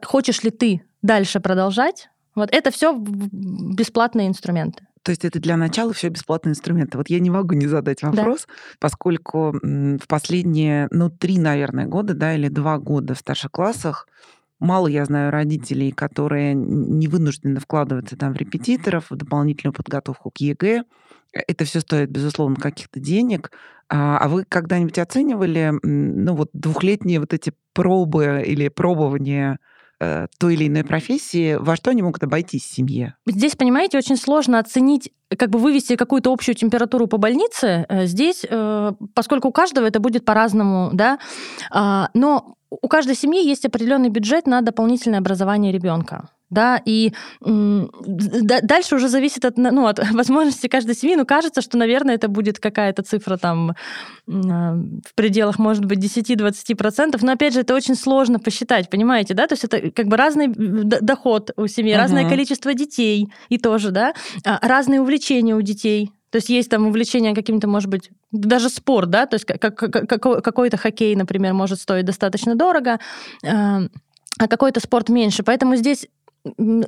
Хочешь 0.06 0.42
ли 0.42 0.50
ты 0.50 0.86
дальше 1.02 1.42
продолжать 1.42 2.08
Вот 2.34 2.50
это 2.54 2.72
все 2.72 2.96
бесплатные 2.98 4.30
инструменты. 4.30 4.88
То 5.06 5.12
есть 5.12 5.24
это 5.24 5.40
для 5.40 5.56
начала 5.56 5.94
все 5.94 6.10
бесплатные 6.10 6.54
инструменты. 6.54 6.98
Вот 6.98 7.10
я 7.12 7.20
не 7.20 7.30
могу 7.30 7.54
не 7.54 7.68
задать 7.68 8.02
вопрос, 8.02 8.48
да. 8.48 8.54
поскольку 8.80 9.56
в 9.62 10.08
последние, 10.08 10.88
ну, 10.90 11.12
три, 11.12 11.38
наверное, 11.38 11.86
года, 11.86 12.16
да, 12.16 12.34
или 12.34 12.48
два 12.48 12.80
года 12.80 13.14
в 13.14 13.20
старших 13.20 13.52
классах 13.52 14.08
Мало 14.60 14.88
я 14.88 15.04
знаю 15.04 15.32
родителей, 15.32 15.92
которые 15.92 16.54
не 16.54 17.08
вынуждены 17.08 17.60
вкладываться 17.60 18.16
там 18.16 18.34
в 18.34 18.38
репетиторов, 18.38 19.10
в 19.10 19.16
дополнительную 19.16 19.74
подготовку 19.74 20.32
к 20.32 20.38
ЕГЭ. 20.38 20.86
Это 21.34 21.66
все 21.66 21.82
стоит, 21.82 22.10
безусловно, 22.10 22.56
каких-то 22.56 23.02
денег. 23.02 23.52
А, 23.90 24.18
а 24.18 24.30
вы 24.30 24.46
когда-нибудь 24.46 24.98
оценивали, 24.98 25.74
ну 25.84 26.36
вот 26.36 26.50
двухлетние 26.54 27.20
вот 27.20 27.34
эти 27.34 27.52
пробы 27.74 28.44
или 28.46 28.70
пробования 28.70 29.60
той 30.38 30.56
или 30.56 30.68
иной 30.68 30.84
профессии, 30.84 31.56
во 31.56 31.76
что 31.76 31.92
они 31.92 32.02
могут 32.02 32.24
обойтись 32.24 32.64
в 32.64 32.74
семье? 32.74 33.16
Здесь, 33.26 33.56
понимаете, 33.56 33.98
очень 33.98 34.18
сложно 34.18 34.60
оценить, 34.60 35.12
как 35.38 35.50
бы 35.50 35.60
вывести 35.60 35.96
какую-то 35.96 36.32
общую 36.32 36.56
температуру 36.56 37.08
по 37.08 37.18
больнице. 37.18 37.86
Э, 37.90 38.06
здесь, 38.06 38.46
э, 38.48 38.92
поскольку 39.14 39.50
у 39.50 39.52
каждого 39.52 39.86
это 39.86 40.00
будет 40.00 40.26
по-разному, 40.26 40.90
да, 40.94 41.20
а, 41.72 42.10
но 42.14 42.56
у 42.70 42.88
каждой 42.88 43.16
семьи 43.16 43.46
есть 43.46 43.66
определенный 43.66 44.10
бюджет 44.10 44.48
на 44.48 44.62
дополнительное 44.62 45.20
образование 45.20 45.72
ребенка 45.72 46.30
да, 46.50 46.82
и 46.86 47.12
дальше 47.42 48.96
уже 48.96 49.08
зависит 49.10 49.46
от, 49.46 49.58
ну, 49.58 49.88
от 49.88 50.00
возможности 50.12 50.68
каждой 50.68 50.96
семьи, 50.96 51.16
но 51.16 51.26
кажется, 51.26 51.62
что, 51.62 51.78
наверное, 51.78 52.16
это 52.16 52.28
будет 52.28 52.60
какая-то 52.60 53.04
цифра 53.04 53.38
там 53.38 53.76
а, 54.28 54.74
в 54.74 55.16
пределах, 55.16 55.60
может 55.60 55.86
быть, 55.86 56.00
10-20%, 56.00 57.18
но, 57.22 57.32
опять 57.32 57.54
же, 57.54 57.62
это 57.62 57.74
очень 57.76 57.96
сложно 57.96 58.40
посчитать, 58.40 58.90
понимаете, 58.90 59.34
да, 59.34 59.48
то 59.48 59.54
есть 59.54 59.64
это 59.64 59.92
как 59.92 60.08
бы 60.08 60.18
разный 60.18 60.48
доход 60.48 61.52
у 61.58 61.68
семьи, 61.68 61.94
uh-huh. 61.94 61.98
разное 61.98 62.30
количество 62.30 62.74
детей 62.74 63.28
и 63.50 63.58
тоже, 63.58 63.92
да, 63.92 64.14
а, 64.46 64.60
разные 64.62 65.02
увлечения 65.02 65.56
у 65.56 65.62
детей, 65.62 66.12
то 66.36 66.38
есть 66.38 66.50
есть 66.50 66.70
там 66.70 66.88
увлечение 66.88 67.34
каким-то, 67.34 67.68
может 67.68 67.90
быть, 67.90 68.10
даже 68.32 68.70
спорт, 68.70 69.10
да, 69.10 69.26
то 69.26 69.36
есть 69.36 69.46
как, 69.46 69.78
как, 69.78 70.10
какой-то 70.44 70.76
хоккей, 70.76 71.16
например, 71.16 71.54
может 71.54 71.80
стоить 71.80 72.06
достаточно 72.06 72.56
дорого, 72.56 73.00
а, 73.46 73.84
а 74.38 74.48
какой-то 74.50 74.82
спорт 74.82 75.08
меньше. 75.08 75.44
Поэтому 75.44 75.78
здесь 75.78 76.08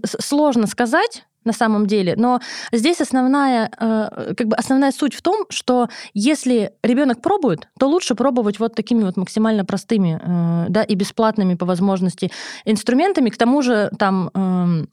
сложно 0.05 0.67
сказать 0.67 1.25
на 1.47 1.53
самом 1.53 1.87
деле, 1.87 2.15
но 2.17 2.39
здесь 2.73 3.01
основная, 3.01 3.71
э, 3.79 4.33
как 4.35 4.47
бы 4.47 4.55
основная 4.55 4.91
суть 4.91 5.15
в 5.15 5.21
том, 5.21 5.45
что 5.49 5.87
если 6.13 6.73
ребенок 6.83 7.21
пробует, 7.21 7.69
то 7.79 7.87
лучше 7.87 8.15
пробовать 8.15 8.59
вот 8.59 8.75
такими 8.75 9.03
вот 9.03 9.17
максимально 9.17 9.63
простыми 9.65 10.19
э, 10.21 10.65
да, 10.69 10.83
и 10.83 10.95
бесплатными 10.95 11.55
по 11.55 11.65
возможности 11.65 12.31
инструментами. 12.65 13.29
К 13.29 13.37
тому 13.37 13.61
же 13.61 13.89
там 13.97 14.29
эм, 14.33 14.89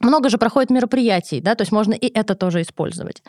много 0.00 0.28
же 0.28 0.38
проходит 0.38 0.70
мероприятий, 0.70 1.40
да, 1.40 1.54
то 1.54 1.62
есть 1.62 1.72
можно 1.72 1.94
и 1.94 2.06
это 2.06 2.34
тоже 2.34 2.60
использовать. 2.60 3.22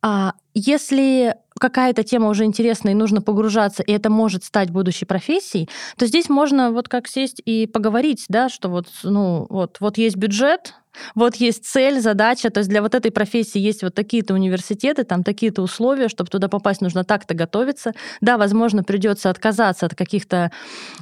А 0.00 0.34
если 0.54 1.34
какая-то 1.62 2.02
тема 2.02 2.28
уже 2.28 2.44
интересная 2.44 2.92
и 2.92 2.96
нужно 2.96 3.22
погружаться, 3.22 3.84
и 3.84 3.92
это 3.92 4.10
может 4.10 4.42
стать 4.42 4.70
будущей 4.70 5.04
профессией, 5.04 5.68
то 5.96 6.06
здесь 6.06 6.28
можно 6.28 6.72
вот 6.72 6.88
как 6.88 7.06
сесть 7.06 7.40
и 7.44 7.68
поговорить, 7.68 8.24
да, 8.28 8.48
что 8.48 8.68
вот, 8.68 8.88
ну, 9.04 9.46
вот, 9.48 9.76
вот 9.78 9.96
есть 9.96 10.16
бюджет, 10.16 10.74
вот 11.14 11.36
есть 11.36 11.64
цель, 11.64 12.00
задача, 12.00 12.50
то 12.50 12.58
есть 12.58 12.70
для 12.70 12.82
вот 12.82 12.94
этой 12.94 13.10
профессии 13.10 13.58
есть 13.58 13.82
вот 13.82 13.94
такие-то 13.94 14.34
университеты, 14.34 15.04
там 15.04 15.24
такие-то 15.24 15.62
условия, 15.62 16.08
чтобы 16.08 16.30
туда 16.30 16.48
попасть, 16.48 16.80
нужно 16.80 17.04
так-то 17.04 17.34
готовиться. 17.34 17.92
Да, 18.20 18.36
возможно, 18.36 18.82
придется 18.84 19.30
отказаться 19.30 19.86
от 19.86 19.94
каких-то 19.94 20.50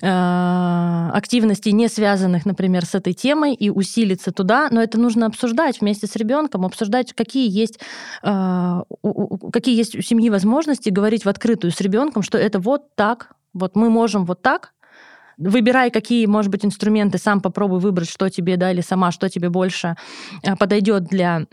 э, 0.01 1.11
активностей, 1.13 1.73
не 1.73 1.89
связанных, 1.89 2.47
например, 2.47 2.87
с 2.87 2.95
этой 2.95 3.13
темой, 3.13 3.55
и 3.55 3.71
усилиться 3.71 4.33
туда, 4.33 4.69
но 4.71 4.83
это 4.83 4.99
нужно 4.99 5.27
обсуждать 5.27 5.81
вместе 5.81 6.07
с 6.07 6.17
ребенком, 6.17 6.65
обсуждать, 6.65 7.13
какие 7.13 7.51
есть, 7.51 7.81
э, 8.23 8.83
у, 9.03 9.51
какие 9.51 9.77
есть 9.77 9.97
у 9.97 10.03
семьи 10.03 10.31
возможности, 10.31 10.50
говорить 10.91 11.25
в 11.25 11.29
открытую 11.29 11.71
с 11.71 11.81
ребенком, 11.81 12.23
что 12.23 12.39
это 12.39 12.59
вот 12.59 12.95
так, 12.95 13.33
вот 13.53 13.77
мы 13.77 13.91
можем 13.91 14.25
вот 14.25 14.43
так, 14.43 14.73
выбирай, 15.39 15.91
какие, 15.91 16.27
может 16.27 16.51
быть, 16.51 16.65
инструменты, 16.65 17.19
сам 17.19 17.41
попробуй 17.41 17.81
выбрать, 17.81 18.11
что 18.11 18.29
тебе, 18.29 18.57
да, 18.57 18.71
или 18.71 18.83
сама, 18.83 19.11
что 19.11 19.29
тебе 19.29 19.49
больше 19.49 19.97
э, 20.43 20.55
подойдет 20.57 21.05
для 21.05 21.47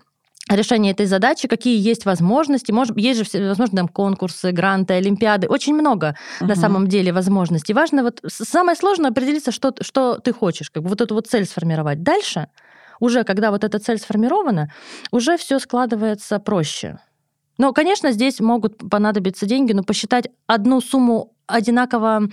решения 0.50 0.92
этой 0.92 1.06
задачи, 1.06 1.48
какие 1.48 1.80
есть 1.80 2.06
возможности. 2.06 2.72
Может, 2.72 2.98
есть 2.98 3.20
же, 3.20 3.48
возможно, 3.48 3.78
там 3.78 3.88
конкурсы, 3.88 4.52
гранты, 4.52 4.94
олимпиады. 4.94 5.48
Очень 5.48 5.74
много 5.74 6.16
угу. 6.40 6.50
на 6.50 6.56
самом 6.56 6.88
деле 6.88 7.12
возможностей. 7.12 7.74
Важно 7.74 8.04
вот 8.04 8.22
самое 8.28 8.78
сложное 8.78 9.12
определиться, 9.12 9.52
что, 9.52 9.74
что 9.82 10.20
ты 10.20 10.34
хочешь, 10.34 10.70
как 10.70 10.84
бы 10.84 10.90
вот 10.90 11.02
эту 11.02 11.16
вот 11.16 11.28
цель 11.28 11.46
сформировать. 11.46 12.04
Дальше 12.04 12.48
уже, 13.00 13.24
когда 13.24 13.52
вот 13.52 13.64
эта 13.64 13.80
цель 13.80 14.00
сформирована, 14.00 14.72
уже 15.12 15.38
все 15.38 15.60
складывается 15.60 16.40
проще. 16.40 17.00
Но, 17.58 17.74
конечно, 17.74 18.12
здесь 18.12 18.40
могут 18.40 18.90
понадобиться 18.90 19.46
деньги, 19.46 19.74
но 19.74 19.84
посчитать 19.84 20.30
одну 20.48 20.82
сумму 20.82 21.34
одинаково 21.48 22.24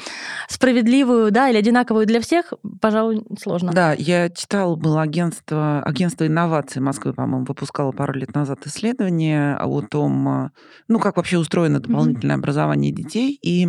справедливую, 0.49 1.31
да, 1.31 1.49
или 1.49 1.57
одинаковую 1.57 2.05
для 2.05 2.21
всех, 2.21 2.53
пожалуй, 2.81 3.25
сложно. 3.41 3.73
Да, 3.73 3.93
я 3.93 4.29
читала, 4.29 4.75
было 4.75 5.03
агентство, 5.03 5.81
агентство 5.83 6.27
инноваций 6.27 6.83
Москвы, 6.83 7.15
по-моему, 7.15 7.47
выпускало 7.47 7.93
пару 7.93 8.13
лет 8.15 8.35
назад 8.35 8.67
исследование 8.67 9.57
о 9.57 9.83
том, 9.83 10.51
ну, 10.89 10.99
как 10.99 11.17
вообще 11.17 11.39
устроено 11.39 11.81
дополнительное 11.81 12.37
mm-hmm. 12.37 12.41
образование 12.41 12.93
детей, 12.93 13.39
и 13.41 13.69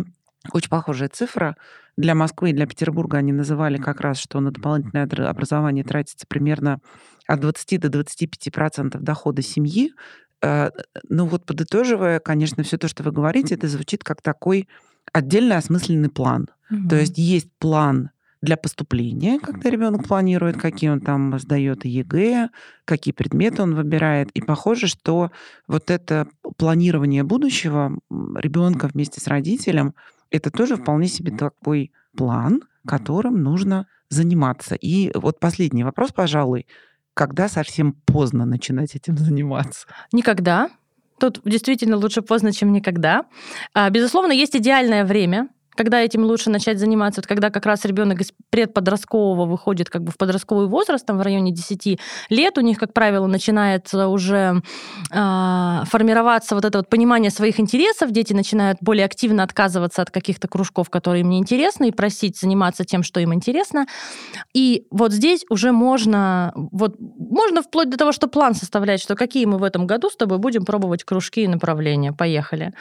очень 0.52 0.68
похожая 0.68 1.08
цифра. 1.08 1.56
Для 1.96 2.14
Москвы 2.14 2.50
и 2.50 2.52
для 2.52 2.66
Петербурга 2.66 3.18
они 3.18 3.32
называли 3.32 3.78
как 3.78 4.00
раз, 4.00 4.18
что 4.18 4.40
на 4.40 4.50
дополнительное 4.50 5.06
образование 5.28 5.82
тратится 5.82 6.26
примерно 6.28 6.80
от 7.26 7.40
20 7.40 7.80
до 7.80 7.88
25 7.88 8.52
процентов 8.52 9.02
дохода 9.02 9.42
семьи. 9.42 9.92
Э, 10.46 10.70
ну 11.08 11.26
вот 11.26 11.44
подытоживая, 11.44 12.20
конечно, 12.20 12.62
все 12.62 12.78
то, 12.78 12.88
что 12.88 13.02
вы 13.02 13.10
говорите, 13.12 13.54
это 13.54 13.68
звучит 13.68 14.04
как 14.04 14.22
такой 14.22 14.68
отдельный 15.12 15.56
осмысленный 15.56 16.08
план. 16.08 16.48
Угу. 16.70 16.88
То 16.88 16.96
есть 16.96 17.18
есть 17.18 17.48
план 17.58 18.10
для 18.42 18.56
поступления, 18.56 19.40
когда 19.40 19.70
ребенок 19.70 20.06
планирует, 20.06 20.56
какие 20.56 20.90
он 20.90 21.00
там 21.00 21.38
сдает 21.38 21.84
ЕГЭ, 21.84 22.50
какие 22.84 23.12
предметы 23.12 23.62
он 23.62 23.74
выбирает. 23.74 24.30
И 24.32 24.40
похоже, 24.40 24.86
что 24.86 25.32
вот 25.66 25.90
это 25.90 26.28
планирование 26.56 27.24
будущего 27.24 27.98
ребенка 28.10 28.88
вместе 28.88 29.20
с 29.20 29.26
родителем, 29.26 29.94
это 30.30 30.50
тоже 30.50 30.76
вполне 30.76 31.08
себе 31.08 31.32
такой 31.36 31.92
план, 32.16 32.62
которым 32.86 33.42
нужно 33.42 33.86
заниматься. 34.10 34.74
И 34.76 35.10
вот 35.14 35.40
последний 35.40 35.82
вопрос, 35.82 36.12
пожалуй. 36.12 36.66
Когда 37.16 37.48
совсем 37.48 37.94
поздно 38.04 38.44
начинать 38.44 38.94
этим 38.94 39.16
заниматься? 39.18 39.86
Никогда. 40.12 40.68
Тут 41.18 41.40
действительно 41.46 41.96
лучше 41.96 42.20
поздно, 42.20 42.52
чем 42.52 42.72
никогда. 42.72 43.24
А, 43.72 43.88
безусловно, 43.88 44.32
есть 44.32 44.54
идеальное 44.54 45.02
время, 45.02 45.48
когда 45.76 46.00
этим 46.00 46.24
лучше 46.24 46.50
начать 46.50 46.78
заниматься, 46.78 47.20
вот 47.20 47.26
когда 47.26 47.50
как 47.50 47.66
раз 47.66 47.84
ребенок 47.84 48.20
из 48.20 48.32
предподросткового 48.50 49.46
выходит 49.46 49.90
как 49.90 50.02
бы 50.02 50.10
в 50.10 50.16
подростковый 50.16 50.66
возраст, 50.66 51.06
там 51.06 51.18
в 51.18 51.22
районе 51.22 51.52
10 51.52 52.00
лет, 52.30 52.58
у 52.58 52.60
них, 52.60 52.78
как 52.78 52.92
правило, 52.92 53.26
начинается 53.26 54.08
уже 54.08 54.62
э, 55.10 55.82
формироваться 55.84 56.54
вот 56.54 56.64
это 56.64 56.78
вот 56.78 56.88
понимание 56.88 57.30
своих 57.30 57.60
интересов, 57.60 58.10
дети 58.10 58.32
начинают 58.32 58.78
более 58.80 59.04
активно 59.04 59.42
отказываться 59.42 60.02
от 60.02 60.10
каких-то 60.10 60.48
кружков, 60.48 60.90
которые 60.90 61.20
им 61.20 61.30
не 61.30 61.38
интересны, 61.38 61.88
и 61.88 61.92
просить 61.92 62.38
заниматься 62.38 62.84
тем, 62.84 63.02
что 63.02 63.20
им 63.20 63.34
интересно. 63.34 63.86
И 64.54 64.86
вот 64.90 65.12
здесь 65.12 65.44
уже 65.50 65.72
можно, 65.72 66.52
вот 66.54 66.96
можно 66.98 67.62
вплоть 67.62 67.90
до 67.90 67.96
того, 67.96 68.12
что 68.12 68.28
план 68.28 68.54
составлять, 68.54 69.00
что 69.00 69.14
какие 69.14 69.44
мы 69.44 69.58
в 69.58 69.62
этом 69.62 69.86
году 69.86 70.08
с 70.08 70.16
тобой 70.16 70.38
будем 70.38 70.64
пробовать 70.64 71.04
кружки 71.04 71.42
и 71.42 71.48
направления, 71.48 72.12
поехали. 72.12 72.72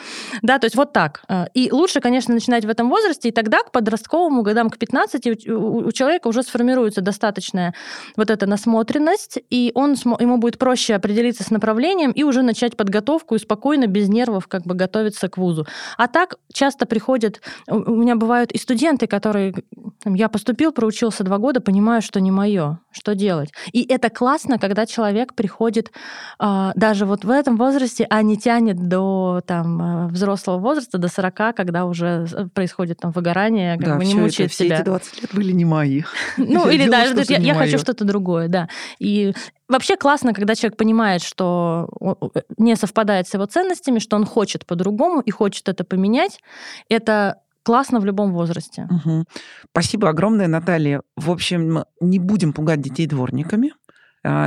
Да, 0.42 0.60
то 0.60 0.66
есть 0.66 0.76
вот 0.76 0.94
так. 0.94 1.24
Э, 1.28 1.46
и 1.54 1.72
лучше, 1.72 2.00
конечно, 2.00 2.34
начинать 2.34 2.66
в 2.66 2.70
этом 2.70 2.85
этом 2.86 2.90
возрасте, 2.90 3.30
и 3.30 3.32
тогда 3.32 3.60
к 3.60 3.72
подростковому 3.72 4.44
годам, 4.44 4.70
к 4.70 4.78
15, 4.78 5.48
у, 5.50 5.88
у 5.88 5.92
человека 5.92 6.28
уже 6.28 6.44
сформируется 6.44 7.02
достаточная 7.02 7.74
вот 8.18 8.30
эта 8.30 8.46
насмотренность, 8.46 9.40
и 9.50 9.72
он, 9.76 9.96
ему 10.20 10.38
будет 10.38 10.58
проще 10.58 10.96
определиться 10.96 11.44
с 11.44 11.52
направлением 11.52 12.12
и 12.12 12.24
уже 12.24 12.42
начать 12.42 12.78
подготовку 12.78 13.36
и 13.36 13.40
спокойно, 13.40 13.88
без 13.88 14.10
нервов, 14.10 14.48
как 14.48 14.64
бы 14.64 14.76
готовиться 14.76 15.28
к 15.28 15.38
вузу. 15.38 15.66
А 15.98 16.08
так 16.08 16.36
часто 16.54 16.86
приходят, 16.86 17.42
у 17.68 17.96
меня 17.96 18.16
бывают 18.16 18.52
и 18.52 18.58
студенты, 18.58 19.08
которые, 19.08 19.54
там, 20.04 20.16
я 20.16 20.30
поступил, 20.30 20.72
проучился 20.72 21.24
два 21.24 21.38
года, 21.38 21.62
понимаю, 21.62 22.02
что 22.02 22.20
не 22.20 22.32
мое, 22.32 22.80
что 22.92 23.16
делать. 23.16 23.52
И 23.74 23.84
это 23.94 24.10
классно, 24.10 24.58
когда 24.58 24.86
человек 24.86 25.34
приходит 25.34 25.92
э, 26.40 26.72
даже 26.76 27.06
вот 27.06 27.26
в 27.26 27.30
этом 27.30 27.58
возрасте, 27.58 28.06
а 28.10 28.22
не 28.22 28.38
тянет 28.38 28.88
до 28.88 29.42
там, 29.46 29.82
э, 29.82 30.08
взрослого 30.08 30.60
возраста, 30.60 30.98
до 30.98 31.08
40, 31.08 31.56
когда 31.56 31.86
уже 31.86 32.26
происходит 32.54 32.75
происходит 32.76 33.00
там 33.00 33.12
выгорание, 33.12 33.78
как 33.78 33.86
да, 33.86 33.96
бы 33.96 34.06
не 34.06 34.16
мучает 34.16 34.52
это, 34.52 34.64
себя. 34.64 34.76
Все 34.76 34.82
эти 34.82 34.86
20 34.86 35.22
лет 35.22 35.34
были 35.34 35.52
не 35.52 35.66
мои. 35.66 36.04
Ну, 36.38 36.70
или 36.70 36.90
да, 36.90 37.04
я, 37.04 37.54
хочу 37.54 37.78
что-то 37.78 38.06
другое, 38.06 38.48
да. 38.48 38.68
И 39.00 39.34
вообще 39.70 39.96
классно, 39.96 40.34
когда 40.34 40.56
человек 40.56 40.78
понимает, 40.78 41.22
что 41.22 41.90
не 42.58 42.76
совпадает 42.76 43.28
с 43.28 43.34
его 43.34 43.46
ценностями, 43.46 44.00
что 44.00 44.16
он 44.16 44.26
хочет 44.26 44.66
по-другому 44.66 45.22
и 45.22 45.32
хочет 45.32 45.70
это 45.70 45.84
поменять. 45.84 46.40
Это 46.90 47.36
классно 47.64 48.00
в 48.00 48.06
любом 48.06 48.34
возрасте. 48.34 48.88
Угу. 48.90 49.26
Спасибо 49.72 50.10
огромное, 50.10 50.48
Наталья. 50.48 51.02
В 51.16 51.32
общем, 51.32 51.86
не 52.02 52.20
будем 52.20 52.54
пугать 52.54 52.82
детей 52.82 53.08
дворниками 53.08 53.72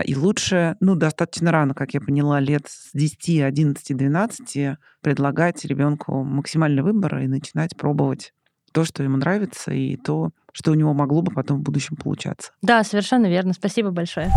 и 0.04 0.14
лучше, 0.16 0.76
ну, 0.80 0.96
достаточно 0.96 1.52
рано, 1.52 1.74
как 1.74 1.94
я 1.94 2.00
поняла, 2.00 2.40
лет 2.40 2.66
с 2.66 2.90
10, 2.94 3.42
11, 3.42 3.96
12 3.96 4.76
предлагать 5.00 5.64
ребенку 5.64 6.24
максимальный 6.24 6.82
выбор 6.82 7.18
и 7.18 7.28
начинать 7.28 7.76
пробовать 7.76 8.32
то, 8.72 8.84
что 8.84 9.02
ему 9.02 9.16
нравится, 9.16 9.72
и 9.72 9.96
то, 9.96 10.30
что 10.52 10.72
у 10.72 10.74
него 10.74 10.92
могло 10.92 11.22
бы 11.22 11.32
потом 11.32 11.60
в 11.60 11.62
будущем 11.62 11.96
получаться. 11.96 12.52
Да, 12.62 12.82
совершенно 12.84 13.26
верно. 13.26 13.52
Спасибо 13.52 13.90
большое. 13.90 14.30